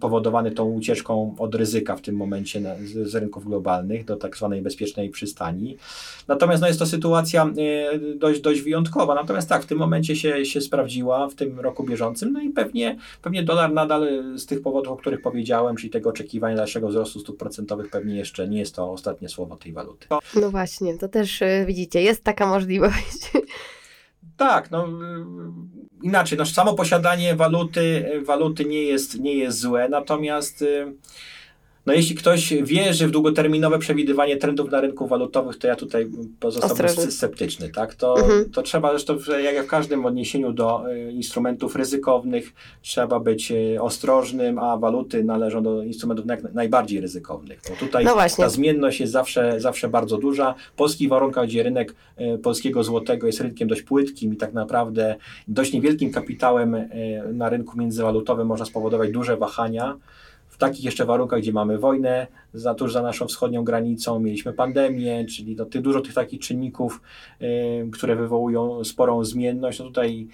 powodowany 0.00 0.50
tą 0.50 0.64
ucieczką 0.64 1.34
od 1.38 1.54
ryzyka 1.54 1.96
w 1.96 2.00
tym 2.00 2.16
momencie 2.16 2.60
na, 2.60 2.74
z, 2.76 3.08
z, 3.10 3.14
rynków 3.14 3.44
globalnych 3.44 4.04
do 4.04 4.16
tak 4.16 4.36
zwanej 4.36 4.62
bezpiecznej 4.62 5.10
przystani. 5.10 5.76
Natomiast 6.28 6.62
no 6.62 6.68
jest 6.68 6.78
to 6.78 6.86
sytuacja 6.86 7.50
dość, 8.16 8.40
dość 8.40 8.60
wyjątkowa. 8.60 9.14
Natomiast 9.14 9.48
tak, 9.48 9.62
w 9.62 9.66
tym 9.66 9.78
momencie 9.78 10.16
się, 10.16 10.44
się 10.44 10.60
sprawdziła 10.60 11.28
w 11.28 11.34
tym 11.34 11.60
roku 11.60 11.84
bieżącym, 11.84 12.32
no 12.32 12.40
i 12.40 12.50
pewnie, 12.50 12.96
pewnie 13.22 13.42
dolar 13.42 13.72
nadal 13.72 14.08
z 14.36 14.46
tych 14.46 14.62
powodów, 14.62 14.92
o 14.92 14.96
których 14.96 15.22
powiedziałem, 15.22 15.76
czyli 15.76 15.89
tego 15.90 16.10
oczekiwania 16.10 16.56
dalszego 16.56 16.88
wzrostu 16.88 17.20
stóp 17.20 17.38
procentowych 17.38 17.90
pewnie 17.90 18.16
jeszcze 18.16 18.48
nie 18.48 18.58
jest 18.58 18.74
to 18.74 18.92
ostatnie 18.92 19.28
słowo 19.28 19.56
tej 19.56 19.72
waluty. 19.72 20.06
No 20.40 20.50
właśnie, 20.50 20.98
to 20.98 21.08
też 21.08 21.42
y, 21.42 21.64
widzicie, 21.66 22.02
jest 22.02 22.24
taka 22.24 22.46
możliwość. 22.46 23.30
Tak, 24.36 24.70
no 24.70 24.86
y, 24.86 24.90
inaczej, 26.02 26.38
no, 26.38 26.46
samo 26.46 26.74
posiadanie 26.74 27.36
waluty, 27.36 28.04
waluty 28.24 28.64
nie, 28.64 28.82
jest, 28.82 29.20
nie 29.20 29.34
jest 29.34 29.58
złe, 29.58 29.88
natomiast 29.88 30.62
y, 30.62 30.94
no 31.86 31.92
jeśli 31.92 32.16
ktoś 32.16 32.54
wierzy 32.62 33.06
w 33.06 33.10
długoterminowe 33.10 33.78
przewidywanie 33.78 34.36
trendów 34.36 34.70
na 34.70 34.80
rynku 34.80 35.06
walutowych, 35.06 35.58
to 35.58 35.66
ja 35.66 35.76
tutaj 35.76 36.06
pozostałbym 36.40 36.88
sceptyczny. 36.88 37.68
Tak? 37.68 37.94
To, 37.94 38.16
mhm. 38.16 38.50
to 38.50 38.62
trzeba 38.62 38.90
zresztą, 38.90 39.18
jak 39.42 39.66
w 39.66 39.68
każdym 39.68 40.06
odniesieniu 40.06 40.52
do 40.52 40.92
y, 40.92 41.12
instrumentów 41.12 41.76
ryzykownych, 41.76 42.52
trzeba 42.82 43.20
być 43.20 43.52
y, 43.52 43.82
ostrożnym, 43.82 44.58
a 44.58 44.76
waluty 44.76 45.24
należą 45.24 45.62
do 45.62 45.82
instrumentów 45.82 46.26
najbardziej 46.54 47.00
ryzykownych. 47.00 47.60
Bo 47.68 47.76
tutaj 47.76 48.04
no 48.04 48.16
ta 48.36 48.48
zmienność 48.48 49.00
jest 49.00 49.12
zawsze, 49.12 49.60
zawsze 49.60 49.88
bardzo 49.88 50.18
duża. 50.18 50.54
W 50.72 50.76
polskich 50.76 51.08
warunkach, 51.08 51.46
gdzie 51.46 51.62
rynek 51.62 51.94
y, 52.34 52.38
polskiego 52.38 52.84
złotego 52.84 53.26
jest 53.26 53.40
rynkiem 53.40 53.68
dość 53.68 53.82
płytkim 53.82 54.32
i 54.32 54.36
tak 54.36 54.52
naprawdę 54.52 55.16
dość 55.48 55.72
niewielkim 55.72 56.12
kapitałem 56.12 56.88
na 57.32 57.48
rynku 57.48 57.78
międzywalutowym 57.78 58.46
można 58.46 58.66
spowodować 58.66 59.10
duże 59.10 59.36
wahania, 59.36 59.96
takich 60.60 60.84
jeszcze 60.84 61.04
warunkach, 61.04 61.40
gdzie 61.40 61.52
mamy 61.52 61.78
wojnę 61.78 62.26
za, 62.54 62.74
tuż 62.74 62.92
za 62.92 63.02
naszą 63.02 63.26
wschodnią 63.26 63.64
granicą, 63.64 64.20
mieliśmy 64.20 64.52
pandemię, 64.52 65.24
czyli 65.24 65.56
to, 65.56 65.66
ty, 65.66 65.80
dużo 65.80 66.00
tych 66.00 66.14
takich 66.14 66.40
czynników, 66.40 67.00
y, 67.42 67.90
które 67.92 68.16
wywołują 68.16 68.84
sporą 68.84 69.24
zmienność, 69.24 69.78
no 69.78 69.84
tutaj 69.84 70.28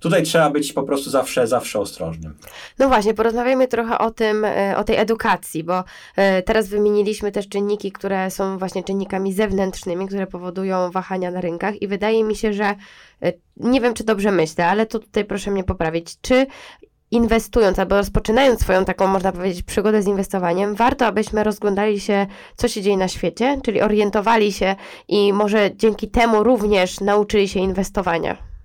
Tutaj 0.00 0.22
trzeba 0.22 0.50
być 0.50 0.72
po 0.72 0.82
prostu 0.82 1.10
zawsze, 1.10 1.46
zawsze 1.46 1.80
ostrożnym. 1.80 2.34
No 2.78 2.88
właśnie, 2.88 3.14
porozmawiajmy 3.14 3.68
trochę 3.68 3.98
o 3.98 4.10
tym, 4.10 4.44
y, 4.44 4.76
o 4.76 4.84
tej 4.84 4.96
edukacji, 4.96 5.64
bo 5.64 5.80
y, 5.80 6.42
teraz 6.42 6.68
wymieniliśmy 6.68 7.32
też 7.32 7.48
czynniki, 7.48 7.92
które 7.92 8.30
są 8.30 8.58
właśnie 8.58 8.84
czynnikami 8.84 9.32
zewnętrznymi, 9.32 10.06
które 10.06 10.26
powodują 10.26 10.90
wahania 10.90 11.30
na 11.30 11.40
rynkach 11.40 11.82
i 11.82 11.88
wydaje 11.88 12.24
mi 12.24 12.36
się, 12.36 12.52
że 12.52 12.74
nie 13.56 13.80
wiem, 13.80 13.94
czy 13.94 14.04
dobrze 14.04 14.30
myślę, 14.30 14.66
ale 14.66 14.86
to 14.86 14.98
tutaj 14.98 15.24
proszę 15.24 15.50
mnie 15.50 15.64
poprawić. 15.64 16.20
Czy 16.20 16.46
inwestując 17.10 17.78
albo 17.78 17.96
rozpoczynając 17.96 18.60
swoją 18.60 18.84
taką, 18.84 19.06
można 19.06 19.32
powiedzieć, 19.32 19.62
przygodę 19.62 20.02
z 20.02 20.06
inwestowaniem, 20.06 20.74
warto, 20.74 21.06
abyśmy 21.06 21.44
rozglądali 21.44 22.00
się, 22.00 22.26
co 22.56 22.68
się 22.68 22.82
dzieje 22.82 22.96
na 22.96 23.08
świecie, 23.08 23.60
czyli 23.64 23.82
orientowali 23.82 24.52
się 24.52 24.76
i 25.08 25.32
może 25.32 25.70
dzięki 25.76 26.08
temu 26.08 26.42
również 26.42 27.00
nauczyli 27.00 27.48
się 27.48 27.60
inwestowania. 27.60 28.55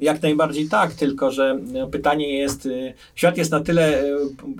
Jak 0.00 0.22
najbardziej 0.22 0.68
tak, 0.68 0.94
tylko 0.94 1.30
że 1.30 1.58
no, 1.72 1.86
pytanie 1.86 2.38
jest, 2.38 2.66
y, 2.66 2.94
świat 3.14 3.38
jest 3.38 3.50
na 3.50 3.60
tyle 3.60 4.04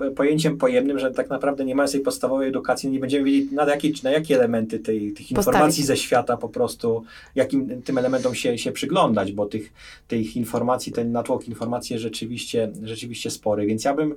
y, 0.07 0.11
pojęciem 0.17 0.59
pojemnym, 0.59 0.99
że 0.99 1.11
tak 1.11 1.31
naprawdę 1.31 1.65
nie 1.65 1.75
mając 1.75 1.93
tej 1.93 2.01
podstawowej 2.01 2.49
edukacji, 2.49 2.91
nie 2.91 2.99
będziemy 2.99 3.25
wiedzieć 3.25 3.53
na 3.53 3.65
jakie, 3.65 3.91
na 4.03 4.11
jakie 4.11 4.35
elementy 4.35 4.79
tej, 4.79 5.13
tych 5.13 5.31
informacji 5.31 5.83
Postawić. 5.83 5.87
ze 5.87 5.97
świata 5.97 6.37
po 6.37 6.49
prostu, 6.49 7.05
jakim 7.35 7.83
tym 7.83 7.99
elementom 7.99 8.35
się, 8.35 8.59
się 8.59 8.73
przyglądać, 8.73 9.33
bo 9.33 9.47
tych, 9.47 9.73
tych 10.09 10.37
informacji, 10.37 10.93
ten 10.93 11.13
natłok 11.13 11.49
informacji 11.49 11.95
jest 11.95 12.03
rzeczywiście, 12.03 12.73
rzeczywiście 12.83 13.31
spory. 13.31 13.67
Więc 13.67 13.85
ja 13.85 13.95
bym 13.95 14.15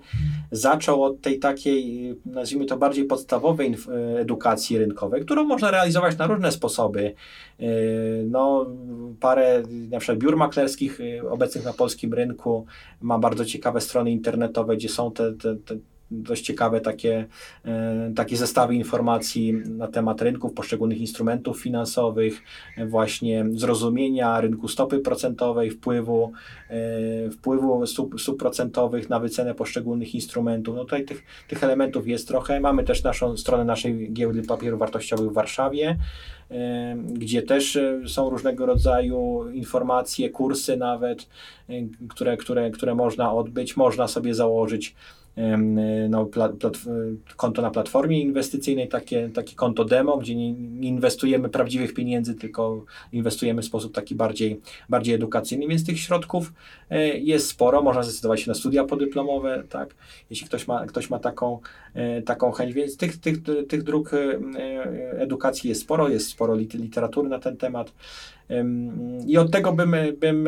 zaczął 0.52 1.04
od 1.04 1.22
tej 1.22 1.40
takiej, 1.40 2.16
nazwijmy 2.26 2.66
to 2.66 2.78
bardziej 2.78 3.06
podstawowej 3.06 3.76
edukacji 4.18 4.78
rynkowej, 4.78 5.22
którą 5.22 5.44
można 5.44 5.72
realizować 5.72 6.18
na 6.18 6.28
różne 6.28 6.52
sposoby. 6.52 7.14
Y, 7.60 8.26
no, 8.30 8.66
parę 9.20 9.64
na 9.90 10.00
przykład 10.00 10.18
biur 10.20 10.38
maklerskich 10.38 11.00
obecnych 11.30 11.66
na 11.66 11.74
polskim 11.74 12.14
rynku 12.14 12.66
ma 13.02 13.20
bardzo 13.20 13.46
ciekawe 13.46 13.82
strony 13.82 14.12
internetowe, 14.12 14.78
gdzie 14.78 14.90
są 14.90 15.12
te, 15.12 15.34
te, 15.34 15.56
te 15.56 15.76
dość 16.22 16.46
ciekawe 16.46 16.82
takie, 16.82 17.26
e, 17.66 18.12
takie 18.16 18.38
zestawy 18.38 18.76
informacji 18.76 19.54
na 19.54 19.88
temat 19.88 20.22
rynków, 20.22 20.54
poszczególnych 20.54 21.02
instrumentów 21.02 21.62
finansowych, 21.62 22.42
właśnie 22.88 23.46
zrozumienia 23.52 24.42
rynku 24.42 24.68
stopy 24.68 25.00
procentowej, 25.00 25.72
wpływu, 25.72 26.32
e, 26.70 27.30
wpływu 27.30 27.88
stóp, 27.88 28.22
stóp 28.22 28.40
procentowych 28.40 29.10
na 29.10 29.20
wycenę 29.20 29.56
poszczególnych 29.56 30.16
instrumentów. 30.16 30.76
No 30.76 30.84
tutaj 30.84 31.06
tych, 31.06 31.24
tych 31.48 31.64
elementów 31.64 32.08
jest 32.08 32.28
trochę. 32.28 32.60
Mamy 32.60 32.84
też 32.84 33.04
naszą 33.04 33.38
stronę 33.38 33.66
naszej 33.66 34.14
giełdy 34.14 34.42
papierów 34.42 34.80
wartościowych 34.80 35.30
w 35.30 35.34
Warszawie, 35.34 35.90
e, 35.90 35.98
gdzie 37.04 37.42
też 37.42 37.80
są 38.08 38.30
różnego 38.30 38.66
rodzaju 38.66 39.50
informacje, 39.54 40.30
kursy 40.30 40.78
nawet, 40.78 41.28
które, 42.10 42.38
które, 42.38 42.72
które 42.72 42.96
można 42.96 43.34
odbyć. 43.34 43.78
Można 43.78 44.08
sobie 44.08 44.36
założyć 44.36 44.96
no, 46.10 46.30
konto 47.36 47.62
na 47.62 47.72
platformie 47.72 48.22
inwestycyjnej, 48.22 48.88
takie, 48.88 49.30
takie 49.30 49.56
konto 49.56 49.86
demo, 49.86 50.18
gdzie 50.18 50.36
nie, 50.36 50.54
nie, 50.54 50.88
inwestujemy 50.88 51.50
prawdziwych 51.50 51.94
pieniędzy, 51.94 52.36
tylko 52.36 52.86
inwestujemy 53.12 53.62
w 53.62 53.66
sposób 53.66 53.96
taki 53.96 54.16
bardziej, 54.16 54.60
bardziej 54.90 55.16
edukacyjny, 55.16 55.68
więc 55.68 55.86
tych 55.86 56.00
środków 56.00 56.54
e, 56.90 57.18
jest 57.18 57.48
sporo, 57.48 57.82
można 57.82 58.04
zdecydować 58.04 58.42
się 58.42 58.52
na 58.52 58.56
studia 58.56 58.84
podyplomowe, 58.84 59.64
tak, 59.70 59.96
jeśli 60.30 60.48
ktoś 60.48 60.68
ma, 60.68 60.86
ktoś 60.86 61.10
ma 61.10 61.20
taką, 61.20 61.60
e, 61.94 62.22
taką 62.22 62.52
chęć, 62.52 62.74
więc 62.74 62.98
tych, 62.98 63.18
tych, 63.18 63.38
tych 63.68 63.84
dróg 63.84 64.14
e, 64.14 64.40
edukacji 65.20 65.70
jest 65.70 65.82
sporo, 65.82 66.10
jest 66.10 66.30
sporo 66.34 66.58
literatury 66.58 67.30
na 67.30 67.38
ten 67.38 67.58
temat. 67.58 67.94
I 69.28 69.38
od 69.38 69.52
tego 69.52 69.74
bym, 69.74 69.96
bym, 70.20 70.48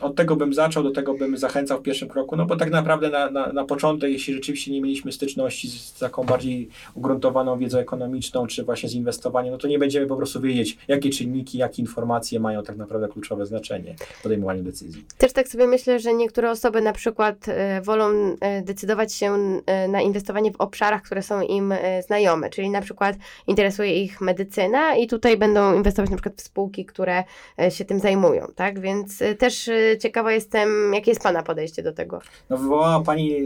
od 0.00 0.16
tego 0.16 0.36
bym 0.36 0.54
zaczął, 0.54 0.82
do 0.82 0.90
tego 0.90 1.14
bym 1.14 1.36
zachęcał 1.36 1.78
w 1.78 1.82
pierwszym 1.82 2.08
kroku, 2.08 2.36
no 2.36 2.46
bo 2.46 2.56
tak 2.56 2.70
naprawdę 2.70 3.10
na, 3.10 3.30
na, 3.30 3.52
na 3.52 3.64
początek, 3.64 4.10
jeśli 4.10 4.34
rzeczywiście 4.34 4.72
nie 4.72 4.80
mieliśmy 4.80 5.12
styczności 5.12 5.68
z 5.68 5.98
taką 5.98 6.24
bardziej 6.24 6.68
ugruntowaną 6.94 7.58
wiedzą 7.58 7.78
ekonomiczną, 7.78 8.46
czy 8.46 8.64
właśnie 8.64 8.88
z 8.88 8.94
inwestowaniem, 8.94 9.52
no 9.52 9.58
to 9.58 9.68
nie 9.68 9.78
będziemy 9.78 10.06
po 10.06 10.16
prostu 10.16 10.40
wiedzieć, 10.40 10.78
jakie 10.88 11.10
czynniki, 11.10 11.58
jakie 11.58 11.82
informacje 11.82 12.40
mają 12.40 12.62
tak 12.62 12.76
naprawdę 12.76 13.08
kluczowe 13.08 13.46
znaczenie 13.46 13.94
w 13.98 14.22
podejmowaniu 14.22 14.62
decyzji. 14.62 15.04
Też 15.18 15.32
tak 15.32 15.48
sobie 15.48 15.66
myślę, 15.66 16.00
że 16.00 16.14
niektóre 16.14 16.50
osoby 16.50 16.80
na 16.80 16.92
przykład 16.92 17.48
e, 17.48 17.80
wolą 17.80 18.36
e, 18.40 18.62
decydować 18.62 19.12
się 19.12 19.36
e, 19.66 19.88
na 19.88 20.00
inwestowanie 20.00 20.52
w 20.52 20.56
obszarach, 20.56 21.02
które 21.02 21.22
są 21.22 21.40
im 21.40 21.74
znajome, 22.06 22.50
czyli 22.50 22.70
na 22.70 22.80
przykład 22.80 23.16
interesuje 23.46 24.02
ich 24.02 24.20
medycyna 24.20 24.96
i 24.96 25.06
tutaj 25.06 25.36
będą 25.36 25.74
inwestować 25.74 26.10
na 26.10 26.16
przykład 26.16 26.34
w 26.36 26.40
spółki 26.40 26.71
które 26.72 27.24
e, 27.60 27.70
się 27.70 27.84
tym 27.84 28.00
zajmują, 28.00 28.46
tak? 28.54 28.80
Więc 28.80 29.22
e, 29.22 29.34
też 29.34 29.68
e, 29.68 29.98
ciekawa 29.98 30.32
jestem, 30.32 30.94
jakie 30.94 31.10
jest 31.10 31.22
Pana 31.22 31.42
podejście 31.42 31.82
do 31.82 31.92
tego. 31.92 32.20
No 32.50 32.56
wywołała 32.56 33.00
Pani 33.00 33.36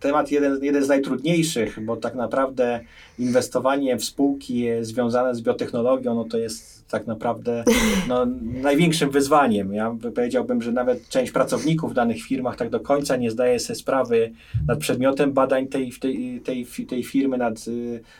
temat 0.00 0.30
jeden, 0.30 0.64
jeden 0.64 0.84
z 0.84 0.88
najtrudniejszych, 0.88 1.84
bo 1.84 1.96
tak 1.96 2.14
naprawdę 2.14 2.80
inwestowanie 3.18 3.96
w 3.96 4.04
spółki 4.04 4.66
związane 4.80 5.34
z 5.34 5.40
biotechnologią, 5.40 6.14
no 6.14 6.24
to 6.24 6.38
jest 6.38 6.72
tak 6.92 7.06
naprawdę 7.06 7.64
no, 8.08 8.26
największym 8.68 9.10
wyzwaniem. 9.10 9.74
Ja 9.74 9.96
powiedziałbym, 10.14 10.62
że 10.62 10.72
nawet 10.72 11.08
część 11.08 11.32
pracowników 11.32 11.90
w 11.90 11.94
danych 11.94 12.22
firmach 12.22 12.56
tak 12.56 12.70
do 12.70 12.80
końca 12.80 13.16
nie 13.16 13.30
zdaje 13.30 13.60
sobie 13.60 13.76
sprawy 13.76 14.32
nad 14.68 14.78
przedmiotem 14.78 15.32
badań 15.32 15.66
tej, 15.66 15.92
tej, 15.92 16.40
tej, 16.40 16.66
tej 16.88 17.04
firmy, 17.04 17.38
nad 17.38 17.54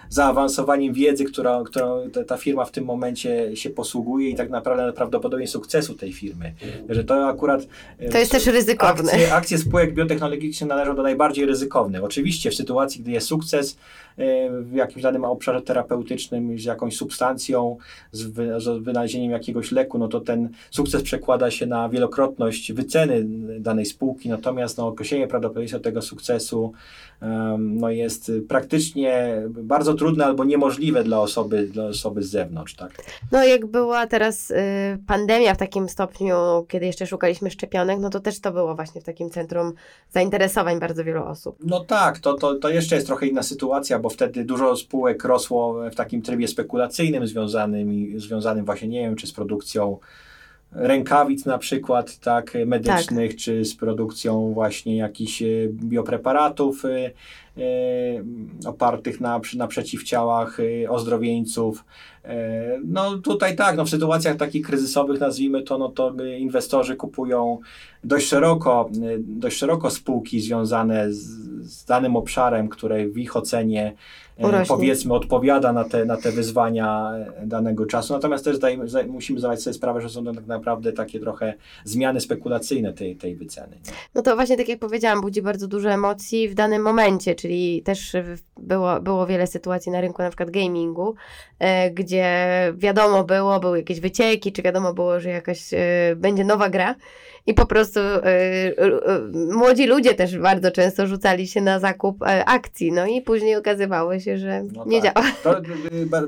zaawansowaniem 0.09 0.95
wiedzy, 0.95 1.25
która 1.25 1.63
ta, 1.73 2.25
ta 2.27 2.37
firma 2.37 2.65
w 2.65 2.71
tym 2.71 2.85
momencie 2.85 3.57
się 3.57 3.71
posługuje 3.71 4.31
i 4.31 4.35
tak 4.35 4.42
naprawdę 4.51 4.93
prawdopodobnie 4.93 5.49
sukcesu 5.49 5.95
tej 5.95 6.13
firmy. 6.13 6.55
Że 6.89 7.05
to 7.05 7.29
akurat... 7.29 7.67
To 8.13 8.19
jest 8.19 8.33
też 8.33 8.47
ryzykowne. 8.47 9.13
Akcje, 9.13 9.35
akcje 9.35 9.59
spółek 9.59 9.95
biotechnologicznych 9.95 10.69
należą 10.69 10.97
do 10.97 11.03
najbardziej 11.03 11.47
ryzykownych. 11.47 12.05
Oczywiście 12.05 12.51
w 12.51 12.55
sytuacji, 12.55 13.01
gdy 13.01 13.11
jest 13.11 13.27
sukces 13.27 13.77
w 14.63 14.73
jakimś 14.73 15.03
danym 15.03 15.25
obszarze 15.25 15.63
terapeutycznym 15.63 16.59
z 16.59 16.65
jakąś 16.65 16.97
substancją, 16.97 17.77
z, 18.13 18.23
wy, 18.23 18.61
z 18.61 18.83
wynalezieniem 18.83 19.31
jakiegoś 19.31 19.73
leku, 19.73 19.99
no 19.99 20.09
to 20.09 20.21
ten 20.21 20.49
sukces 20.71 21.03
przekłada 21.03 21.51
się 21.51 21.67
na 21.67 21.89
wielokrotność 21.89 22.73
wyceny 22.73 23.25
danej 23.61 23.87
spółki, 23.87 24.29
natomiast 24.29 24.79
no, 24.79 24.89
określenie 24.89 25.27
prawdopodobieństwa 25.27 25.81
tego 25.81 26.03
sukcesu 26.03 26.73
um, 27.23 27.79
no, 27.79 27.91
jest 27.91 28.33
praktycznie 28.49 29.43
bardzo 29.49 29.95
trudne 29.95 30.25
albo 30.25 30.45
niemożliwe 30.45 31.05
dla 31.05 31.21
osoby, 31.21 31.67
dla 31.67 31.85
osoby 31.85 32.23
z 32.23 32.31
zewnątrz. 32.31 32.75
Tak? 32.75 32.93
No 33.33 33.45
jak 33.45 33.67
była 33.67 34.07
teraz 34.07 34.51
y, 34.51 34.55
pandemia 35.07 35.55
w 35.55 35.59
takim 35.59 35.89
stopniu, 35.89 36.67
kiedy 36.69 36.87
jeszcze 36.87 37.07
szukaliśmy 37.07 37.51
szczepionek, 37.51 37.99
no 38.01 38.11
to 38.11 38.21
też 38.21 38.41
to 38.41 38.53
było 38.53 38.75
właśnie 38.75 39.01
w 39.01 39.05
takim 39.05 39.31
centrum 39.31 39.73
zainteresowań 40.11 40.81
bardzo 40.81 41.05
wielu 41.05 41.25
osób. 41.25 41.57
No 41.65 41.81
tak, 41.81 42.19
to, 42.19 42.35
to, 42.35 42.55
to 42.55 42.69
jeszcze 42.69 42.95
jest 42.95 43.07
trochę 43.07 43.27
inna 43.27 43.43
sytuacja, 43.43 43.99
bo 44.03 44.09
wtedy 44.09 44.45
dużo 44.45 44.77
spółek 44.77 45.25
rosło 45.25 45.91
w 45.91 45.95
takim 45.95 46.23
trybie 46.23 46.49
spekulacyjnym 46.49 47.27
związanym, 47.27 48.21
związanym 48.21 48.65
właśnie, 48.65 48.89
nie 48.89 49.01
wiem, 49.01 49.17
czy 49.17 49.27
z 49.27 49.33
produkcją 49.33 49.99
rękawic 50.73 51.47
na 51.47 51.59
przykład, 51.59 52.19
tak, 52.19 52.53
medycznych, 52.67 53.31
tak. 53.31 53.41
czy 53.41 53.65
z 53.65 53.77
produkcją 53.77 54.53
właśnie 54.53 54.97
jakichś 54.97 55.43
biopreparatów 55.69 56.83
opartych 58.67 59.21
na, 59.21 59.41
na 59.57 59.67
przeciwciałach 59.67 60.59
ozdrowieńców. 60.89 61.85
No 62.85 63.19
tutaj 63.19 63.57
tak, 63.57 63.77
no 63.77 63.85
w 63.85 63.91
sytuacjach 63.91 64.37
takich 64.37 64.67
kryzysowych 64.67 65.21
nazwijmy 65.21 65.63
to, 65.63 65.79
no 65.79 65.89
to 65.89 66.15
inwestorzy 66.39 66.97
kupują 66.97 67.59
dość 68.05 68.27
szeroko, 68.27 68.91
dość 69.19 69.57
szeroko 69.57 69.91
spółki 69.91 70.41
związane 70.41 71.13
z, 71.13 71.21
z 71.63 71.85
danym 71.85 72.17
obszarem, 72.17 72.69
które 72.69 73.09
w 73.09 73.19
ich 73.19 73.37
ocenie 73.37 73.95
E, 74.39 74.49
Urośnie. 74.49 74.67
powiedzmy 74.67 75.15
odpowiada 75.15 75.73
na 75.73 75.85
te, 75.85 76.05
na 76.05 76.17
te 76.17 76.33
wyzwania 76.33 77.13
danego 77.45 77.87
czasu. 77.87 78.13
Natomiast 78.13 78.45
też 78.45 78.57
zdaj, 78.57 78.79
zdaj, 78.85 79.07
musimy 79.07 79.39
zdawać 79.39 79.63
sobie 79.63 79.75
sprawę, 79.75 80.01
że 80.01 80.09
są 80.09 80.25
to 80.25 80.33
tak 80.35 80.47
naprawdę 80.47 80.93
takie 80.93 81.21
trochę 81.21 81.55
zmiany 81.85 82.21
spekulacyjne 82.21 82.93
tej, 82.93 83.17
tej 83.17 83.37
wyceny. 83.37 83.79
No 84.15 84.23
to 84.23 84.37
właśnie 84.37 84.57
tak 84.57 84.69
jak 84.69 84.79
powiedziałam, 84.79 85.21
budzi 85.21 85.43
bardzo 85.43 85.69
dużo 85.69 85.91
emocji 85.91 86.49
w 86.49 86.55
danym 86.55 86.83
momencie, 86.83 87.35
czyli 87.43 87.83
też 87.83 88.17
było, 88.57 89.01
było 89.01 89.27
wiele 89.27 89.47
sytuacji 89.47 89.93
na 89.93 90.01
rynku 90.01 90.23
na 90.23 90.29
przykład 90.29 90.51
gamingu, 90.51 91.15
e, 91.59 91.91
gdzie 91.91 92.27
wiadomo 92.77 93.25
było, 93.25 93.61
były 93.61 93.79
jakieś 93.79 94.01
wycieki, 94.01 94.53
czy 94.53 94.63
wiadomo 94.63 94.95
było, 94.95 95.21
że 95.21 95.31
jakaś 95.31 95.75
e, 95.75 95.79
będzie 96.17 96.45
nowa 96.45 96.69
gra 96.71 96.95
i 97.47 97.55
po 97.55 97.67
prostu 97.67 98.01
y, 98.01 98.29
y, 98.29 99.55
młodzi 99.55 99.87
ludzie 99.87 100.15
też 100.15 100.39
bardzo 100.39 100.71
często 100.71 101.07
rzucali 101.07 101.47
się 101.47 101.61
na 101.61 101.81
zakup 101.81 102.23
y, 102.23 102.25
akcji, 102.47 102.93
no 102.93 103.07
i 103.07 103.23
później 103.23 103.57
okazywało 103.57 104.19
się, 104.19 104.39
że 104.39 104.63
no 104.73 104.85
nie 104.87 105.03
tak. 105.03 105.15
działa. 105.15 105.27
To, 105.43 105.57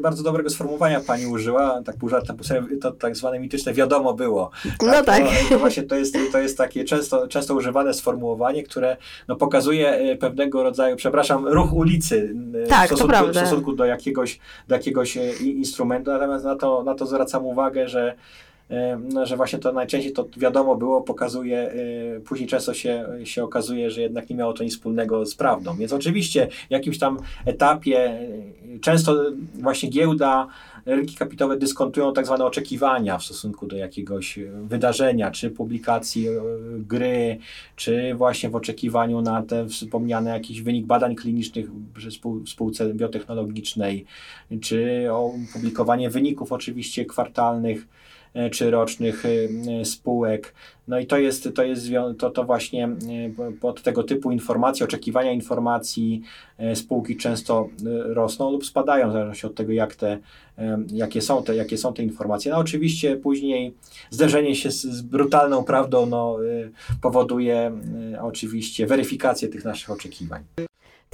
bardzo 0.00 0.22
dobrego 0.22 0.50
sformułowania 0.50 1.00
pani 1.00 1.26
użyła, 1.26 1.82
tak 1.84 1.96
pół 1.96 2.08
żartem, 2.08 2.36
to 2.80 2.92
tak 2.92 3.16
zwane 3.16 3.38
mityczne 3.38 3.72
wiadomo 3.72 4.14
było. 4.14 4.50
Tak? 4.62 4.82
No 4.82 5.02
tak. 5.02 5.22
To, 5.22 5.48
to, 5.48 5.58
właśnie 5.58 5.82
to 5.82 5.96
jest, 5.96 6.16
to 6.32 6.38
jest 6.38 6.58
takie 6.58 6.84
często, 6.84 7.28
często 7.28 7.54
używane 7.54 7.94
sformułowanie, 7.94 8.62
które 8.62 8.96
no, 9.28 9.36
pokazuje 9.36 10.16
pewnego 10.20 10.62
rodzaju, 10.62 10.96
przepraszam, 10.96 11.48
ruch 11.48 11.72
ulicy 11.72 12.34
tak, 12.68 12.90
w, 12.90 12.96
stosunku, 12.96 13.32
w 13.32 13.36
stosunku 13.36 13.72
do 13.72 13.84
jakiegoś, 13.84 14.38
do 14.68 14.74
jakiegoś 14.74 15.16
instrumentu, 15.40 16.10
natomiast 16.10 16.44
na 16.44 16.56
to, 16.56 16.82
na 16.82 16.94
to 16.94 17.06
zwracam 17.06 17.46
uwagę, 17.46 17.88
że 17.88 18.14
no, 18.14 18.53
że 19.24 19.36
właśnie 19.36 19.58
to 19.58 19.72
najczęściej 19.72 20.12
to 20.12 20.26
wiadomo 20.36 20.76
było, 20.76 21.02
pokazuje, 21.02 21.72
y, 21.72 22.20
później 22.20 22.48
często 22.48 22.74
się, 22.74 23.06
się 23.24 23.44
okazuje, 23.44 23.90
że 23.90 24.00
jednak 24.00 24.30
nie 24.30 24.36
miało 24.36 24.52
to 24.52 24.64
nic 24.64 24.72
wspólnego 24.74 25.26
z 25.26 25.34
prawdą. 25.34 25.76
Więc 25.76 25.92
oczywiście 25.92 26.48
w 26.68 26.70
jakimś 26.70 26.98
tam 26.98 27.18
etapie 27.46 28.20
y, 28.74 28.80
często 28.80 29.24
właśnie 29.54 29.88
giełda, 29.88 30.46
rynki 30.86 31.16
kapitałowe 31.16 31.56
dyskontują 31.56 32.12
tak 32.12 32.26
zwane 32.26 32.44
oczekiwania 32.44 33.18
w 33.18 33.24
stosunku 33.24 33.66
do 33.66 33.76
jakiegoś 33.76 34.38
wydarzenia, 34.62 35.30
czy 35.30 35.50
publikacji 35.50 36.28
y, 36.28 36.40
gry, 36.78 37.38
czy 37.76 38.14
właśnie 38.14 38.50
w 38.50 38.56
oczekiwaniu 38.56 39.20
na 39.20 39.42
ten 39.42 39.68
wspomniany 39.68 40.30
jakiś 40.30 40.62
wynik 40.62 40.86
badań 40.86 41.14
klinicznych 41.14 41.66
przy 41.94 42.08
spółce 42.46 42.94
biotechnologicznej, 42.94 44.04
czy 44.60 45.06
opublikowanie 45.10 46.10
wyników 46.10 46.52
oczywiście 46.52 47.04
kwartalnych 47.04 47.86
E, 47.86 47.86
czy 48.52 48.70
rocznych 48.70 49.24
e, 49.26 49.84
spółek. 49.84 50.54
No 50.88 50.98
i 50.98 51.06
to 51.06 51.18
jest, 51.18 51.48
to 51.54 51.62
jest 51.62 51.86
to, 52.18 52.30
to 52.30 52.44
właśnie 52.44 52.84
e, 52.84 53.52
pod 53.60 53.82
tego 53.82 54.02
typu 54.02 54.32
informacji, 54.32 54.84
oczekiwania 54.84 55.32
informacji 55.32 56.22
spółki 56.74 57.16
często 57.16 57.68
rosną 58.04 58.50
lub 58.50 58.66
spadają, 58.66 59.08
w 59.08 59.12
zależności 59.12 59.46
od 59.46 59.54
tego, 59.54 59.72
jak 59.72 59.94
te, 59.94 60.18
jakie, 60.92 61.20
są 61.20 61.42
te, 61.42 61.56
jakie 61.56 61.78
są 61.78 61.94
te 61.94 62.02
informacje. 62.02 62.52
No 62.52 62.58
oczywiście 62.58 63.16
później 63.16 63.74
zderzenie 64.10 64.56
się 64.56 64.70
z, 64.70 64.82
z 64.82 65.02
brutalną 65.02 65.64
prawdą 65.64 66.06
no, 66.06 66.36
powoduje 67.02 67.72
oczywiście 68.22 68.86
weryfikację 68.86 69.48
tych 69.48 69.64
naszych 69.64 69.90
oczekiwań. 69.90 70.44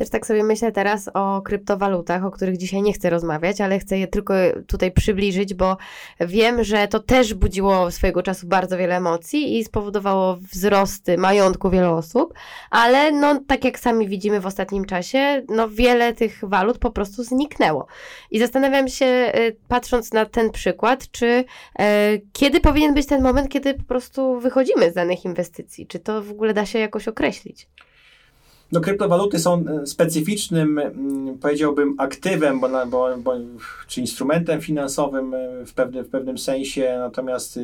Też 0.00 0.10
tak 0.10 0.26
sobie 0.26 0.44
myślę 0.44 0.72
teraz 0.72 1.10
o 1.14 1.42
kryptowalutach, 1.42 2.24
o 2.24 2.30
których 2.30 2.56
dzisiaj 2.56 2.82
nie 2.82 2.92
chcę 2.92 3.10
rozmawiać, 3.10 3.60
ale 3.60 3.78
chcę 3.78 3.98
je 3.98 4.06
tylko 4.06 4.34
tutaj 4.66 4.92
przybliżyć, 4.92 5.54
bo 5.54 5.76
wiem, 6.20 6.64
że 6.64 6.88
to 6.88 7.00
też 7.00 7.34
budziło 7.34 7.90
swojego 7.90 8.22
czasu 8.22 8.46
bardzo 8.46 8.78
wiele 8.78 8.96
emocji 8.96 9.58
i 9.58 9.64
spowodowało 9.64 10.36
wzrosty 10.36 11.18
majątku 11.18 11.70
wielu 11.70 11.92
osób, 11.92 12.34
ale 12.70 13.12
no 13.12 13.40
tak 13.46 13.64
jak 13.64 13.78
sami 13.78 14.08
widzimy 14.08 14.40
w 14.40 14.46
ostatnim 14.46 14.84
czasie, 14.84 15.42
no 15.48 15.68
wiele 15.68 16.14
tych 16.14 16.40
walut 16.42 16.78
po 16.78 16.90
prostu 16.90 17.24
zniknęło. 17.24 17.86
I 18.30 18.38
zastanawiam 18.38 18.88
się, 18.88 19.06
y, 19.06 19.56
patrząc 19.68 20.12
na 20.12 20.26
ten 20.26 20.50
przykład, 20.50 21.10
czy 21.10 21.44
e, 21.78 22.18
kiedy 22.32 22.60
powinien 22.60 22.94
być 22.94 23.06
ten 23.06 23.22
moment, 23.22 23.48
kiedy 23.48 23.74
po 23.74 23.84
prostu 23.84 24.40
wychodzimy 24.40 24.90
z 24.90 24.94
danych 24.94 25.24
inwestycji? 25.24 25.86
Czy 25.86 25.98
to 25.98 26.22
w 26.22 26.30
ogóle 26.30 26.54
da 26.54 26.66
się 26.66 26.78
jakoś 26.78 27.08
określić? 27.08 27.68
No, 28.72 28.80
kryptowaluty 28.80 29.38
są 29.38 29.64
e, 29.82 29.86
specyficznym, 29.86 30.78
mm, 30.78 31.38
powiedziałbym, 31.38 31.94
aktywem, 31.98 32.60
bo, 32.60 32.68
bo, 32.86 33.16
bo, 33.18 33.34
czy 33.86 34.00
instrumentem 34.00 34.60
finansowym 34.60 35.34
e, 35.34 35.66
w, 35.66 35.74
pewne, 35.74 36.02
w 36.02 36.08
pewnym 36.08 36.38
sensie, 36.38 36.96
natomiast 36.98 37.58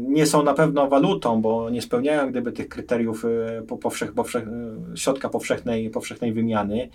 nie 0.00 0.26
są 0.26 0.42
na 0.42 0.54
pewno 0.54 0.88
walutą, 0.88 1.42
bo 1.42 1.70
nie 1.70 1.82
spełniają 1.82 2.30
gdyby 2.30 2.52
tych 2.52 2.68
kryteriów 2.68 3.24
e, 3.24 3.76
powszech, 3.76 4.12
powszech, 4.12 4.44
środka 4.94 5.28
powszechnej, 5.28 5.90
powszechnej 5.90 6.32
wymiany. 6.32 6.88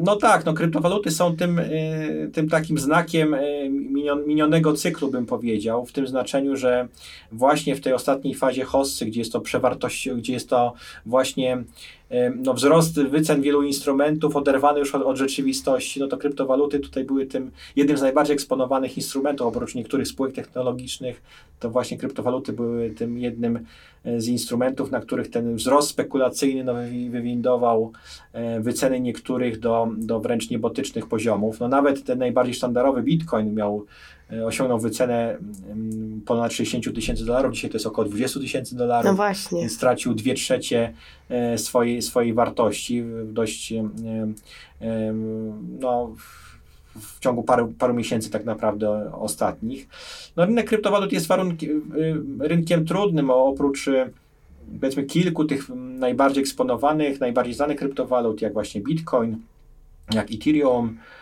No 0.00 0.16
tak, 0.16 0.44
no 0.44 0.54
kryptowaluty 0.54 1.10
są 1.10 1.36
tym, 1.36 1.60
tym 2.32 2.48
takim 2.48 2.78
znakiem 2.78 3.36
minionego 4.26 4.72
cyklu, 4.72 5.10
bym 5.10 5.26
powiedział, 5.26 5.86
w 5.86 5.92
tym 5.92 6.06
znaczeniu, 6.06 6.56
że 6.56 6.88
właśnie 7.32 7.76
w 7.76 7.80
tej 7.80 7.92
ostatniej 7.92 8.34
fazie 8.34 8.64
hossy, 8.64 9.06
gdzie 9.06 9.20
jest 9.20 9.32
to 9.32 9.40
przewartość, 9.40 10.08
gdzie 10.10 10.32
jest 10.32 10.48
to 10.48 10.72
właśnie 11.06 11.64
no, 12.36 12.54
wzrost 12.54 13.02
wycen 13.02 13.42
wielu 13.42 13.62
instrumentów 13.62 14.36
oderwany 14.36 14.78
już 14.78 14.94
od, 14.94 15.02
od, 15.02 15.16
rzeczywistości, 15.16 16.00
no 16.00 16.06
to 16.06 16.16
kryptowaluty 16.16 16.78
tutaj 16.78 17.04
były 17.04 17.26
tym 17.26 17.50
jednym 17.76 17.96
z 17.96 18.02
najbardziej 18.02 18.34
eksponowanych 18.34 18.96
instrumentów, 18.96 19.46
oprócz 19.46 19.74
niektórych 19.74 20.08
spółek 20.08 20.32
technologicznych, 20.32 21.22
to 21.60 21.70
właśnie 21.70 21.98
kryptowaluty 21.98 22.52
były 22.52 22.90
tym 22.90 23.18
jednym 23.18 23.66
e, 24.04 24.20
z 24.20 24.28
instrumentów, 24.28 24.90
na 24.90 25.00
których 25.00 25.30
ten 25.30 25.56
wzrost 25.56 25.88
spekulacyjny 25.88 26.64
no, 26.64 26.74
wywindował 27.10 27.92
e, 28.32 28.60
wyceny 28.60 29.00
niektórych 29.00 29.60
do, 29.60 29.88
do 29.96 30.20
wręcz 30.20 30.50
niebotycznych 30.50 31.06
poziomów. 31.06 31.60
No 31.60 31.68
nawet 31.68 32.04
ten 32.04 32.18
najbardziej 32.18 32.54
sztandarowy 32.54 33.02
Bitcoin 33.02 33.54
miał 33.54 33.86
osiągnął 34.46 34.78
wycenę 34.78 35.38
mm, 35.68 36.20
ponad 36.26 36.52
60 36.52 36.94
tysięcy 36.94 37.24
dolarów, 37.24 37.54
dzisiaj 37.54 37.70
to 37.70 37.76
jest 37.76 37.86
około 37.86 38.08
20 38.08 38.40
tysięcy 38.40 38.76
dolarów. 38.76 39.04
No 39.04 39.14
właśnie. 39.14 39.68
Stracił 39.68 40.14
dwie 40.14 40.34
trzecie 40.34 40.94
e, 41.28 41.58
swojej, 41.58 42.02
swojej 42.02 42.34
wartości 42.34 43.02
w 43.02 43.32
dość 43.32 43.72
e, 43.72 43.88
no, 45.80 46.14
w 47.00 47.20
ciągu 47.20 47.42
paru, 47.42 47.74
paru 47.78 47.94
miesięcy 47.94 48.30
tak 48.30 48.44
naprawdę 48.44 49.12
ostatnich. 49.14 49.88
No, 50.36 50.46
rynek 50.46 50.68
kryptowalut 50.68 51.12
jest 51.12 51.26
warunki, 51.26 51.68
rynkiem 52.40 52.86
trudnym, 52.86 53.30
oprócz 53.30 53.86
powiedzmy 54.80 55.02
kilku 55.02 55.44
tych 55.44 55.68
najbardziej 55.76 56.42
eksponowanych, 56.42 57.20
najbardziej 57.20 57.54
znanych 57.54 57.78
kryptowalut, 57.78 58.42
jak 58.42 58.52
właśnie 58.52 58.80
Bitcoin, 58.80 59.38
jak 60.14 60.32
Ethereum, 60.32 60.96
E, 60.96 61.19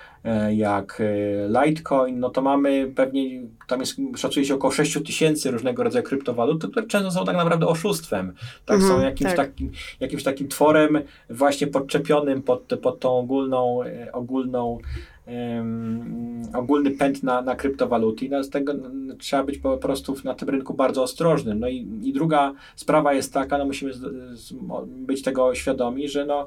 jak 0.50 1.00
e, 1.00 1.64
Litecoin, 1.64 2.20
no 2.20 2.30
to 2.30 2.42
mamy 2.42 2.92
pewnie, 2.96 3.42
tam 3.66 3.80
jest, 3.80 3.96
szacuje 4.16 4.46
się 4.46 4.54
około 4.54 4.70
6 4.70 4.98
tysięcy 5.06 5.50
różnego 5.50 5.84
rodzaju 5.84 6.04
kryptowalut, 6.04 6.66
które 6.70 6.86
często 6.86 7.10
są 7.10 7.24
tak 7.24 7.36
naprawdę 7.36 7.66
oszustwem. 7.66 8.32
Tak, 8.66 8.76
mhm, 8.76 8.92
są 8.92 9.04
jakimś, 9.04 9.30
tak. 9.30 9.36
takim, 9.36 9.72
jakimś 10.00 10.22
takim 10.22 10.48
tworem 10.48 10.98
właśnie 11.30 11.66
podczepionym 11.66 12.42
pod, 12.42 12.62
pod 12.82 13.00
tą 13.00 13.18
ogólną, 13.18 13.82
e, 13.82 14.12
ogólną 14.12 14.78
ogólny 16.54 16.90
pęd 16.90 17.22
na, 17.22 17.42
na 17.42 17.56
kryptowaluty 17.56 18.24
i 18.24 18.30
z 18.42 18.50
tego 18.50 18.74
trzeba 19.18 19.44
być 19.44 19.58
po 19.58 19.78
prostu 19.78 20.16
na 20.24 20.34
tym 20.34 20.48
rynku 20.48 20.74
bardzo 20.74 21.02
ostrożnym. 21.02 21.60
No 21.60 21.68
i, 21.68 21.88
i 22.02 22.12
druga 22.12 22.52
sprawa 22.76 23.12
jest 23.12 23.32
taka, 23.32 23.58
no 23.58 23.64
musimy 23.64 23.92
z, 23.92 24.00
z, 24.38 24.52
być 24.86 25.22
tego 25.22 25.54
świadomi, 25.54 26.08
że 26.08 26.26
no 26.26 26.46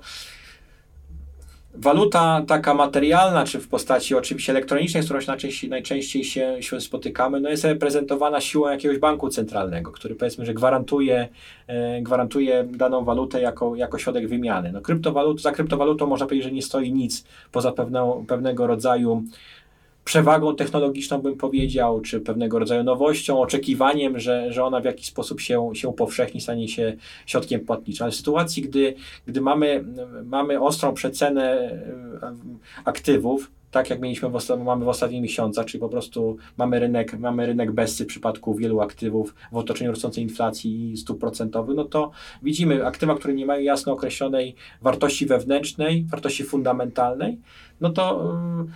Waluta 1.73 2.41
taka 2.47 2.73
materialna, 2.73 3.45
czy 3.45 3.59
w 3.59 3.67
postaci 3.67 4.15
oczywiście 4.15 4.51
elektronicznej, 4.51 5.03
z 5.03 5.05
którą 5.05 5.19
najczęściej, 5.27 5.69
najczęściej 5.69 6.23
się, 6.23 6.57
się 6.63 6.81
spotykamy, 6.81 7.39
no 7.39 7.49
jest 7.49 7.63
reprezentowana 7.63 8.41
siłą 8.41 8.69
jakiegoś 8.69 8.97
banku 8.97 9.29
centralnego, 9.29 9.91
który 9.91 10.15
powiedzmy, 10.15 10.45
że 10.45 10.53
gwarantuje, 10.53 11.27
e, 11.67 12.01
gwarantuje 12.01 12.63
daną 12.63 13.03
walutę 13.03 13.41
jako, 13.41 13.75
jako 13.75 13.97
środek 13.97 14.27
wymiany. 14.27 14.71
No 14.71 14.81
kryptowalut, 14.81 15.41
za 15.41 15.51
kryptowalutą 15.51 16.07
można 16.07 16.25
powiedzieć, 16.25 16.43
że 16.43 16.51
nie 16.51 16.61
stoi 16.61 16.93
nic 16.93 17.25
poza 17.51 17.71
pewną, 17.71 18.25
pewnego 18.27 18.67
rodzaju 18.67 19.23
przewagą 20.05 20.55
technologiczną, 20.55 21.17
bym 21.17 21.37
powiedział, 21.37 22.01
czy 22.01 22.21
pewnego 22.21 22.59
rodzaju 22.59 22.83
nowością, 22.83 23.41
oczekiwaniem, 23.41 24.19
że, 24.19 24.53
że 24.53 24.63
ona 24.63 24.81
w 24.81 24.85
jakiś 24.85 25.07
sposób 25.07 25.41
się, 25.41 25.69
się 25.73 25.93
powszechni, 25.93 26.41
stanie 26.41 26.67
się 26.67 26.95
środkiem 27.25 27.59
płatniczym. 27.59 28.03
Ale 28.03 28.11
w 28.11 28.15
sytuacji, 28.15 28.63
gdy, 28.63 28.93
gdy 29.25 29.41
mamy, 29.41 29.83
mamy 30.25 30.61
ostrą 30.61 30.93
przecenę 30.93 31.71
aktywów, 32.85 33.51
tak 33.71 33.89
jak 33.89 34.01
mieliśmy 34.01 34.29
w 34.29 34.63
mamy 34.63 34.85
w 34.85 34.87
ostatnich 34.87 35.21
miesiącach, 35.21 35.65
czyli 35.65 35.81
po 35.81 35.89
prostu 35.89 36.37
mamy 36.57 36.79
rynek, 36.79 37.19
mamy 37.19 37.45
rynek 37.45 37.71
bezsy 37.71 38.03
w 38.03 38.07
przypadku 38.07 38.55
wielu 38.55 38.81
aktywów 38.81 39.35
w 39.51 39.57
otoczeniu 39.57 39.91
rosnącej 39.91 40.23
inflacji 40.23 40.91
i 40.91 40.97
stóp 40.97 41.19
procentowych, 41.19 41.75
no 41.75 41.85
to 41.85 42.11
widzimy 42.43 42.85
aktywa, 42.85 43.15
które 43.15 43.33
nie 43.33 43.45
mają 43.45 43.61
jasno 43.61 43.93
określonej 43.93 44.55
wartości 44.81 45.25
wewnętrznej, 45.25 46.05
wartości 46.09 46.43
fundamentalnej, 46.43 47.37
no 47.81 47.89
to 47.89 48.33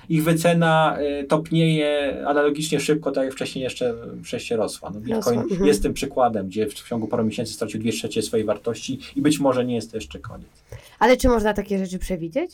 y, 0.09 0.13
ich 0.13 0.23
wycena 0.23 0.97
y, 1.21 1.23
topnieje 1.23 2.23
analogicznie 2.27 2.79
szybko, 2.79 3.11
tak 3.11 3.23
jak 3.23 3.33
wcześniej 3.33 3.63
jeszcze, 3.63 3.93
wcześniej 4.23 4.57
rosła. 4.57 4.91
No, 4.93 4.99
Bitcoin 4.99 5.39
mhm. 5.39 5.65
jest 5.65 5.83
tym 5.83 5.93
przykładem, 5.93 6.47
gdzie 6.47 6.67
w 6.67 6.73
ciągu 6.73 7.07
paru 7.07 7.23
miesięcy 7.23 7.53
stracił 7.53 7.79
dwie 7.79 7.91
trzecie 7.91 8.21
swojej 8.21 8.45
wartości 8.45 8.99
i 9.15 9.21
być 9.21 9.39
może 9.39 9.65
nie 9.65 9.75
jest 9.75 9.91
to 9.91 9.97
jeszcze 9.97 10.19
koniec. 10.19 10.47
Ale 10.99 11.17
czy 11.17 11.27
można 11.27 11.53
takie 11.53 11.77
rzeczy 11.77 11.99
przewidzieć? 11.99 12.51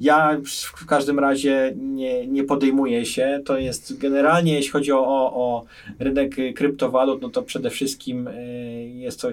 Ja 0.00 0.36
w 0.76 0.86
każdym 0.86 1.18
razie 1.18 1.72
nie, 1.76 2.26
nie 2.26 2.44
podejmuję 2.44 3.06
się. 3.06 3.40
To 3.44 3.58
jest 3.58 3.98
generalnie, 3.98 4.54
jeśli 4.54 4.70
chodzi 4.70 4.92
o, 4.92 5.06
o, 5.34 5.64
rynek 5.98 6.36
kryptowalut, 6.54 7.22
no 7.22 7.28
to 7.28 7.42
przede 7.42 7.70
wszystkim 7.70 8.28
y, 8.28 8.90
jest 8.94 9.20
to 9.20 9.28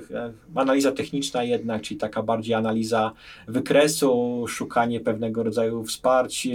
analiza 0.55 0.91
techniczna 0.91 1.43
jednak, 1.43 1.81
czyli 1.81 1.99
taka 1.99 2.23
bardziej 2.23 2.55
analiza 2.55 3.11
wykresu, 3.47 4.45
szukanie 4.47 4.99
pewnego 4.99 5.43
rodzaju 5.43 5.83
wsparcia 5.83 6.49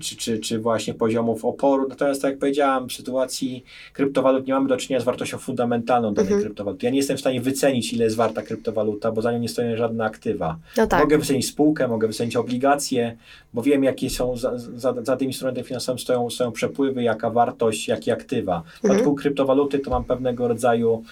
czy, 0.00 0.16
czy, 0.16 0.38
czy 0.38 0.58
właśnie 0.58 0.94
poziomów 0.94 1.44
oporu. 1.44 1.88
Natomiast, 1.88 2.22
tak 2.22 2.30
jak 2.30 2.40
powiedziałam, 2.40 2.88
w 2.88 2.92
sytuacji 2.92 3.64
kryptowalut 3.92 4.46
nie 4.46 4.54
mamy 4.54 4.68
do 4.68 4.76
czynienia 4.76 5.00
z 5.00 5.04
wartością 5.04 5.38
fundamentalną 5.38 6.14
danej 6.14 6.32
mhm. 6.32 6.42
kryptowaluty. 6.42 6.86
Ja 6.86 6.92
nie 6.92 6.98
jestem 6.98 7.16
w 7.16 7.20
stanie 7.20 7.40
wycenić, 7.40 7.92
ile 7.92 8.04
jest 8.04 8.16
warta 8.16 8.42
kryptowaluta, 8.42 9.12
bo 9.12 9.22
za 9.22 9.32
nią 9.32 9.38
nie 9.38 9.48
stoją 9.48 9.76
żadne 9.76 10.04
aktywa. 10.04 10.58
No 10.76 10.86
tak. 10.86 11.00
Mogę 11.00 11.18
wycenić 11.18 11.46
spółkę, 11.46 11.88
mogę 11.88 12.06
wycenić 12.06 12.36
obligacje, 12.36 13.16
bo 13.54 13.62
wiem, 13.62 13.84
jakie 13.84 14.10
są 14.10 14.36
za, 14.36 14.58
za, 14.58 14.94
za 15.02 15.16
tym 15.16 15.28
instrumentem 15.28 15.64
finansowym 15.64 15.98
stoją, 15.98 16.30
stoją 16.30 16.52
przepływy, 16.52 17.02
jaka 17.02 17.30
wartość, 17.30 17.88
jakie 17.88 18.12
aktywa. 18.12 18.62
W 18.66 18.72
przypadku 18.72 18.98
mhm. 18.98 19.16
kryptowaluty 19.16 19.78
to 19.78 19.90
mam 19.90 20.04
pewnego 20.04 20.48
rodzaju 20.48 21.04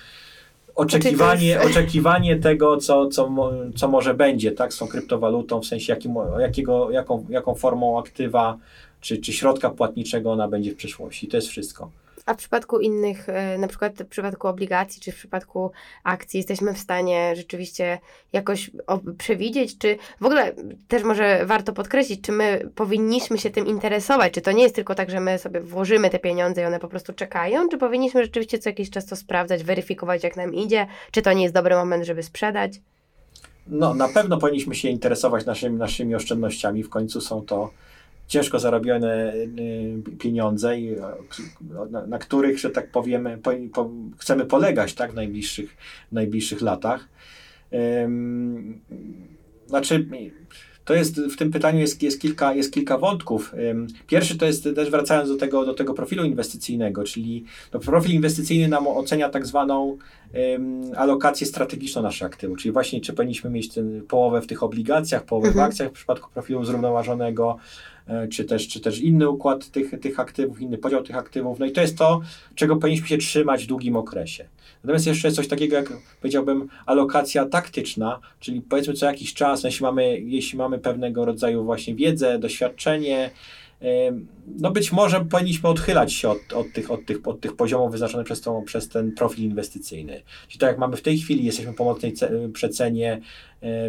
oczekiwanie, 0.74 1.60
oczekiwanie 1.60 2.36
tego, 2.36 2.76
co, 2.76 3.08
co, 3.08 3.30
co 3.76 3.88
może 3.88 4.14
będzie 4.14 4.52
tak, 4.52 4.74
z 4.74 4.78
tą 4.78 4.88
kryptowalutą, 4.88 5.60
w 5.60 5.66
sensie 5.66 5.92
jakim, 5.92 6.14
jakiego, 6.40 6.90
jaką, 6.90 7.26
jaką 7.28 7.54
formą 7.54 7.98
aktywa 7.98 8.58
czy, 9.00 9.18
czy 9.18 9.32
środka 9.32 9.70
płatniczego 9.70 10.32
ona 10.32 10.48
będzie 10.48 10.72
w 10.72 10.76
przyszłości. 10.76 11.28
To 11.28 11.36
jest 11.36 11.48
wszystko. 11.48 11.90
A 12.26 12.34
w 12.34 12.36
przypadku 12.36 12.80
innych, 12.80 13.28
e, 13.28 13.58
na 13.58 13.68
przykład 13.68 14.02
w 14.02 14.06
przypadku 14.06 14.48
obligacji 14.48 15.02
czy 15.02 15.12
w 15.12 15.16
przypadku 15.16 15.72
akcji, 16.04 16.38
jesteśmy 16.38 16.74
w 16.74 16.78
stanie 16.78 17.36
rzeczywiście 17.36 17.98
jakoś 18.32 18.70
przewidzieć, 19.18 19.78
czy 19.78 19.96
w 20.20 20.26
ogóle 20.26 20.52
też 20.88 21.02
może 21.02 21.46
warto 21.46 21.72
podkreślić, 21.72 22.20
czy 22.20 22.32
my 22.32 22.70
powinniśmy 22.74 23.38
się 23.38 23.50
tym 23.50 23.66
interesować, 23.66 24.32
czy 24.32 24.40
to 24.40 24.52
nie 24.52 24.62
jest 24.62 24.74
tylko 24.74 24.94
tak, 24.94 25.10
że 25.10 25.20
my 25.20 25.38
sobie 25.38 25.60
włożymy 25.60 26.10
te 26.10 26.18
pieniądze 26.18 26.62
i 26.62 26.64
one 26.64 26.78
po 26.78 26.88
prostu 26.88 27.12
czekają, 27.12 27.68
czy 27.68 27.78
powinniśmy 27.78 28.22
rzeczywiście 28.22 28.58
co 28.58 28.68
jakiś 28.68 28.90
czas 28.90 29.06
to 29.06 29.16
sprawdzać, 29.16 29.64
weryfikować 29.64 30.24
jak 30.24 30.36
nam 30.36 30.54
idzie, 30.54 30.86
czy 31.10 31.22
to 31.22 31.32
nie 31.32 31.42
jest 31.42 31.54
dobry 31.54 31.74
moment, 31.74 32.04
żeby 32.04 32.22
sprzedać? 32.22 32.72
No, 33.66 33.94
na 33.94 34.08
pewno 34.08 34.38
powinniśmy 34.38 34.74
się 34.74 34.88
interesować 34.88 35.46
naszymi, 35.46 35.78
naszymi 35.78 36.14
oszczędnościami. 36.14 36.82
W 36.82 36.88
końcu 36.88 37.20
są 37.20 37.42
to 37.42 37.70
ciężko 38.26 38.58
zarobione 38.58 39.34
y, 39.34 40.02
pieniądze, 40.18 40.78
i, 40.78 40.96
na, 42.08 42.18
których, 42.18 42.58
że 42.58 42.70
tak 42.70 42.90
powiemy, 42.90 43.38
po, 43.38 43.50
po, 43.74 43.90
chcemy 44.18 44.44
polegać 44.44 44.94
tak, 44.94 45.12
w, 45.12 45.14
najbliższych, 45.14 45.76
w 46.10 46.12
najbliższych 46.12 46.62
latach. 46.62 47.08
Znaczy, 49.66 50.06
to 50.84 50.94
jest, 50.94 51.20
w 51.20 51.36
tym 51.36 51.50
pytaniu 51.50 51.78
jest, 51.78 52.02
jest, 52.02 52.20
kilka, 52.20 52.54
jest 52.54 52.72
kilka 52.72 52.98
wątków. 52.98 53.54
Pierwszy 54.06 54.38
to 54.38 54.46
jest 54.46 54.64
też 54.74 54.90
wracając 54.90 55.28
do 55.28 55.36
tego, 55.36 55.66
do 55.66 55.74
tego 55.74 55.94
profilu 55.94 56.24
inwestycyjnego, 56.24 57.04
czyli 57.04 57.44
no, 57.72 57.80
profil 57.80 58.14
inwestycyjny 58.14 58.68
nam 58.68 58.86
ocenia 58.86 59.28
tak 59.28 59.46
zwaną 59.46 59.98
um, 60.34 60.82
alokację 60.96 61.46
strategiczną 61.46 62.02
naszych 62.02 62.26
aktywów, 62.26 62.58
czyli 62.58 62.72
właśnie 62.72 63.00
czy 63.00 63.12
powinniśmy 63.12 63.50
mieć 63.50 63.74
ten, 63.74 64.02
połowę 64.08 64.42
w 64.42 64.46
tych 64.46 64.62
obligacjach, 64.62 65.24
połowę 65.24 65.48
mhm. 65.48 65.66
w 65.66 65.68
akcjach 65.68 65.88
w 65.88 65.92
przypadku 65.92 66.30
profilu 66.30 66.64
zrównoważonego, 66.64 67.58
E, 67.58 67.91
czy 68.30 68.44
też, 68.44 68.68
czy 68.68 68.80
też 68.80 69.00
inny 69.00 69.28
układ 69.28 69.70
tych, 69.70 70.00
tych 70.00 70.20
aktywów, 70.20 70.60
inny 70.60 70.78
podział 70.78 71.02
tych 71.02 71.16
aktywów. 71.16 71.58
No 71.58 71.66
i 71.66 71.72
to 71.72 71.80
jest 71.80 71.98
to, 71.98 72.20
czego 72.54 72.76
powinniśmy 72.76 73.08
się 73.08 73.18
trzymać 73.18 73.64
w 73.64 73.66
długim 73.66 73.96
okresie. 73.96 74.48
Natomiast 74.84 75.06
jeszcze 75.06 75.28
jest 75.28 75.36
coś 75.36 75.48
takiego, 75.48 75.76
jak 75.76 75.92
powiedziałbym, 76.20 76.68
alokacja 76.86 77.46
taktyczna, 77.46 78.20
czyli 78.40 78.60
powiedzmy 78.60 78.94
co 78.94 79.06
jakiś 79.06 79.34
czas, 79.34 79.64
jeśli 79.64 79.82
mamy, 79.82 80.20
jeśli 80.20 80.58
mamy 80.58 80.78
pewnego 80.78 81.24
rodzaju 81.24 81.64
właśnie 81.64 81.94
wiedzę, 81.94 82.38
doświadczenie, 82.38 83.30
no 84.58 84.70
być 84.70 84.92
może 84.92 85.24
powinniśmy 85.24 85.68
odchylać 85.68 86.12
się 86.12 86.28
od, 86.28 86.52
od, 86.52 86.72
tych, 86.72 86.90
od, 86.90 87.06
tych, 87.06 87.28
od 87.28 87.40
tych 87.40 87.56
poziomów 87.56 87.92
wyznaczonych 87.92 88.24
przez, 88.26 88.40
tą, 88.40 88.62
przez 88.64 88.88
ten 88.88 89.12
profil 89.12 89.44
inwestycyjny. 89.44 90.22
Czyli 90.48 90.60
tak 90.60 90.68
jak 90.68 90.78
mamy 90.78 90.96
w 90.96 91.02
tej 91.02 91.18
chwili, 91.18 91.44
jesteśmy 91.44 91.72
po 91.72 91.84
mocnej 91.84 92.14
przecenie 92.52 93.12
e, 93.12 93.20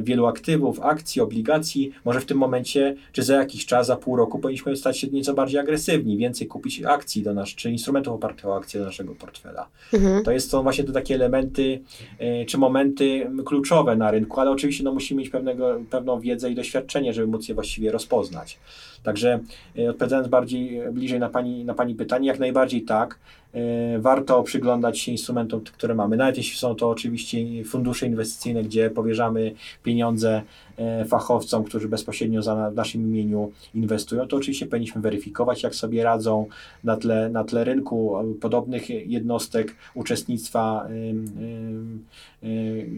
wielu 0.01 0.25
aktywów, 0.25 0.79
akcji, 0.79 1.21
obligacji, 1.21 1.91
może 2.05 2.21
w 2.21 2.25
tym 2.25 2.38
momencie, 2.38 2.95
czy 3.12 3.23
za 3.23 3.36
jakiś 3.36 3.65
czas, 3.65 3.88
za 3.88 3.95
pół 3.95 4.15
roku 4.15 4.39
powinniśmy 4.39 4.75
stać 4.75 4.99
się 4.99 5.07
nieco 5.07 5.33
bardziej 5.33 5.59
agresywni, 5.59 6.17
więcej 6.17 6.47
kupić 6.47 6.83
akcji 6.83 7.23
do 7.23 7.33
nas, 7.33 7.49
czy 7.49 7.71
instrumentów 7.71 8.13
opartych 8.13 8.45
o 8.45 8.55
akcje 8.55 8.79
do 8.79 8.86
naszego 8.86 9.15
portfela. 9.15 9.67
Mhm. 9.93 10.23
To 10.23 10.31
jest, 10.31 10.49
są 10.49 10.63
właśnie 10.63 10.83
te 10.83 10.91
takie 10.91 11.15
elementy, 11.15 11.81
e, 12.19 12.45
czy 12.45 12.57
momenty 12.57 13.29
kluczowe 13.45 13.95
na 13.95 14.12
rynku, 14.12 14.39
ale 14.39 14.51
oczywiście 14.51 14.83
no, 14.83 14.93
musimy 14.93 15.19
mieć 15.19 15.29
pewnego, 15.29 15.81
pewną 15.89 16.19
wiedzę 16.19 16.51
i 16.51 16.55
doświadczenie, 16.55 17.13
żeby 17.13 17.27
móc 17.27 17.47
je 17.47 17.55
właściwie 17.55 17.91
rozpoznać. 17.91 18.59
Także 19.03 19.39
e, 19.77 19.89
odpowiadając 19.89 20.27
bardziej 20.27 20.81
bliżej 20.91 21.19
na 21.19 21.29
pani, 21.29 21.65
na 21.65 21.73
pani 21.73 21.95
pytanie, 21.95 22.27
jak 22.27 22.39
najbardziej 22.39 22.81
tak. 22.81 23.19
E, 23.53 23.99
warto 23.99 24.43
przyglądać 24.43 24.99
się 24.99 25.11
instrumentom, 25.11 25.61
które 25.61 25.95
mamy. 25.95 26.17
Nawet 26.17 26.37
jeśli 26.37 26.57
są 26.57 26.75
to 26.75 26.89
oczywiście 26.89 27.63
fundusze 27.65 28.07
inwestycyjne, 28.07 28.63
gdzie 28.63 28.89
powierzamy 28.89 29.53
pieniądze 29.83 30.41
e, 30.77 31.05
fachowcom, 31.05 31.63
którzy 31.63 31.87
bezpośrednio 31.89 32.41
za 32.41 32.71
w 32.71 32.75
naszym 32.75 33.01
imieniu 33.01 33.51
inwestują, 33.75 34.27
to 34.27 34.37
oczywiście 34.37 34.65
powinniśmy 34.65 35.01
weryfikować, 35.01 35.63
jak 35.63 35.75
sobie 35.75 36.03
radzą 36.03 36.47
na 36.83 36.97
tle, 36.97 37.29
na 37.29 37.43
tle 37.43 37.63
rynku 37.63 38.15
podobnych 38.41 38.89
jednostek, 38.89 39.75
uczestnictwa 39.93 40.87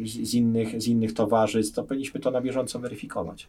z 0.03 0.33
innych, 0.33 0.81
z 0.81 0.87
innych 0.87 1.13
towarzystw, 1.13 1.75
to 1.75 1.83
powinniśmy 1.83 2.19
to 2.19 2.31
na 2.31 2.41
bieżąco 2.41 2.79
weryfikować. 2.79 3.47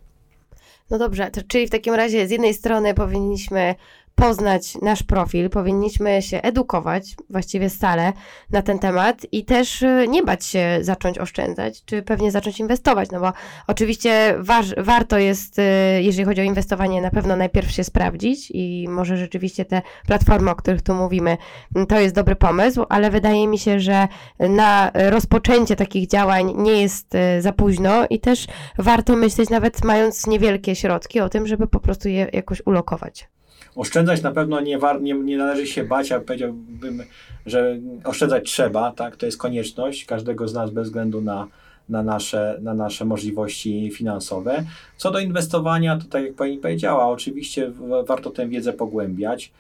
No 0.91 0.99
dobrze, 0.99 1.31
czyli 1.49 1.67
w 1.67 1.71
takim 1.71 1.95
razie 1.95 2.29
z 2.29 2.31
jednej 2.31 2.55
strony 2.55 2.95
powinniśmy 2.95 3.75
poznać 4.17 4.75
nasz 4.83 5.03
profil, 5.03 5.51
powinniśmy 5.51 6.23
się 6.23 6.43
edukować 6.43 7.15
właściwie 7.31 7.71
stale 7.71 8.13
na 8.51 8.63
ten 8.63 8.79
temat 8.79 9.27
i 9.33 9.45
też 9.45 9.83
y, 9.83 10.07
nie 10.09 10.23
bać 10.23 10.45
się 10.45 10.79
zacząć 10.81 11.19
oszczędzać, 11.19 11.85
czy 11.85 12.03
pewnie 12.03 12.31
zacząć 12.31 12.61
inwestować, 12.61 13.11
no 13.11 13.21
bo 13.21 13.33
oczywiście 13.67 14.35
war, 14.39 14.65
warto 14.77 15.19
jest, 15.19 15.59
y, 15.59 15.63
jeżeli 16.03 16.25
chodzi 16.25 16.41
o 16.41 16.45
inwestowanie, 16.45 17.03
na 17.03 17.11
pewno 17.11 17.37
najpierw 17.37 17.71
się 17.71 17.85
sprawdzić 17.85 18.51
i 18.51 18.87
może 18.89 19.17
rzeczywiście 19.17 19.65
te 19.65 19.83
platformy, 20.07 20.51
o 20.51 20.55
których 20.55 20.83
tu 20.83 20.95
mówimy, 20.95 21.37
mm, 21.75 21.87
to 21.87 22.01
jest 22.01 22.15
dobry 22.15 22.37
pomysł, 22.37 22.85
ale 22.89 23.11
wydaje 23.11 23.49
mi 23.49 23.59
się, 23.59 23.81
że 23.81 24.09
na 24.39 24.91
rozpoczęcie 24.95 25.77
takich 25.77 26.09
działań 26.09 26.53
nie 26.57 26.83
jest 26.83 27.15
y, 27.15 27.43
za 27.43 27.53
późno 27.53 28.07
i 28.11 28.21
też 28.21 28.47
warto 28.79 29.17
myśleć, 29.17 29.51
nawet 29.51 29.85
mając 29.85 30.27
niewielkie 30.27 30.77
środki, 30.77 31.21
o 31.21 31.29
tym, 31.29 31.47
żeby 31.47 31.67
po 31.67 31.81
prostu 31.81 32.09
je 32.09 32.29
jakoś 32.33 32.63
ulokować. 32.67 33.36
Oszczędzać 33.77 34.23
na 34.23 34.33
pewno 34.33 34.61
nie, 34.61 34.79
war, 34.79 35.03
nie, 35.03 35.15
nie 35.15 35.39
należy 35.39 35.67
się 35.67 35.85
bać, 35.85 36.13
a 36.13 36.21
powiedziałbym, 36.21 37.03
że 37.47 37.79
oszczędzać 38.05 38.45
trzeba, 38.45 38.93
tak? 38.93 39.17
To 39.17 39.27
jest 39.27 39.39
konieczność 39.39 40.05
każdego 40.05 40.49
z 40.49 40.55
nas 40.55 40.71
bez 40.71 40.87
względu 40.87 41.21
na, 41.21 41.49
na 41.89 42.03
nasze, 42.03 42.59
na 42.63 42.75
nasze 42.75 43.05
możliwości 43.05 43.91
finansowe. 43.91 44.65
Co 44.97 45.11
do 45.11 45.19
inwestowania, 45.19 45.97
to 45.97 46.05
tak 46.11 46.25
jak 46.25 46.35
Pani 46.35 46.59
powiedziała, 46.59 47.09
oczywiście 47.09 47.73
warto 48.07 48.31
tę 48.31 48.49
wiedzę 48.49 48.73
pogłębiać, 48.73 49.53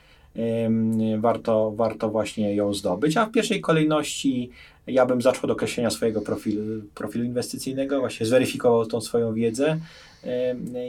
warto, 1.18 1.72
warto 1.76 2.08
właśnie 2.08 2.54
ją 2.54 2.74
zdobyć, 2.74 3.16
a 3.16 3.26
w 3.26 3.32
pierwszej 3.32 3.60
kolejności 3.60 4.50
ja 4.86 5.06
bym 5.06 5.22
zaczął 5.22 5.44
od 5.44 5.50
określenia 5.50 5.90
swojego 5.90 6.20
profilu, 6.20 6.82
profilu 6.94 7.24
inwestycyjnego, 7.24 8.00
właśnie 8.00 8.26
zweryfikował 8.26 8.86
tą 8.86 9.00
swoją 9.00 9.34
wiedzę, 9.34 9.78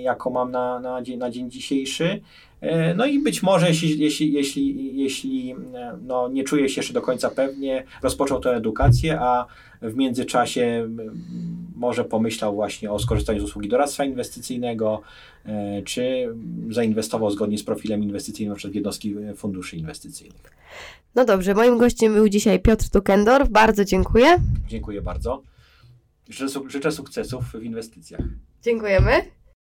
jaką 0.01 0.29
mam 0.29 0.51
na, 0.51 0.79
na, 0.79 1.01
dzień, 1.01 1.17
na 1.17 1.29
dzień 1.29 1.51
dzisiejszy. 1.51 2.21
E, 2.61 2.93
no 2.93 3.05
i 3.05 3.19
być 3.19 3.43
może, 3.43 3.67
jeśli, 3.67 3.99
jeśli, 3.99 4.33
jeśli, 4.33 4.97
jeśli 4.97 5.55
no, 6.01 6.29
nie 6.29 6.43
czuję 6.43 6.69
się 6.69 6.79
jeszcze 6.79 6.93
do 6.93 7.01
końca 7.01 7.29
pewnie, 7.29 7.83
rozpoczął 8.03 8.39
tę 8.39 8.55
edukację, 8.55 9.19
a 9.19 9.45
w 9.81 9.95
międzyczasie 9.95 10.89
może 11.75 12.03
pomyślał 12.03 12.55
właśnie 12.55 12.91
o 12.91 12.99
skorzystaniu 12.99 13.39
z 13.39 13.43
usługi 13.43 13.69
doradztwa 13.69 14.05
inwestycyjnego, 14.05 15.01
e, 15.45 15.81
czy 15.81 16.27
zainwestował 16.69 17.31
zgodnie 17.31 17.57
z 17.57 17.63
profilem 17.63 18.03
inwestycyjnym 18.03 18.55
przez 18.55 18.75
jednostki 18.75 19.15
funduszy 19.35 19.77
inwestycyjnych. 19.77 20.57
No 21.15 21.25
dobrze, 21.25 21.53
moim 21.53 21.77
gościem 21.77 22.13
był 22.13 22.29
dzisiaj 22.29 22.59
Piotr 22.59 22.89
Tukendorf. 22.89 23.49
Bardzo 23.49 23.85
dziękuję. 23.85 24.37
Dziękuję 24.67 25.01
bardzo. 25.01 25.41
Życzę, 26.29 26.59
życzę 26.67 26.91
sukcesów 26.91 27.45
w 27.45 27.63
inwestycjach. 27.63 28.21
Dziękujemy. 28.61 29.36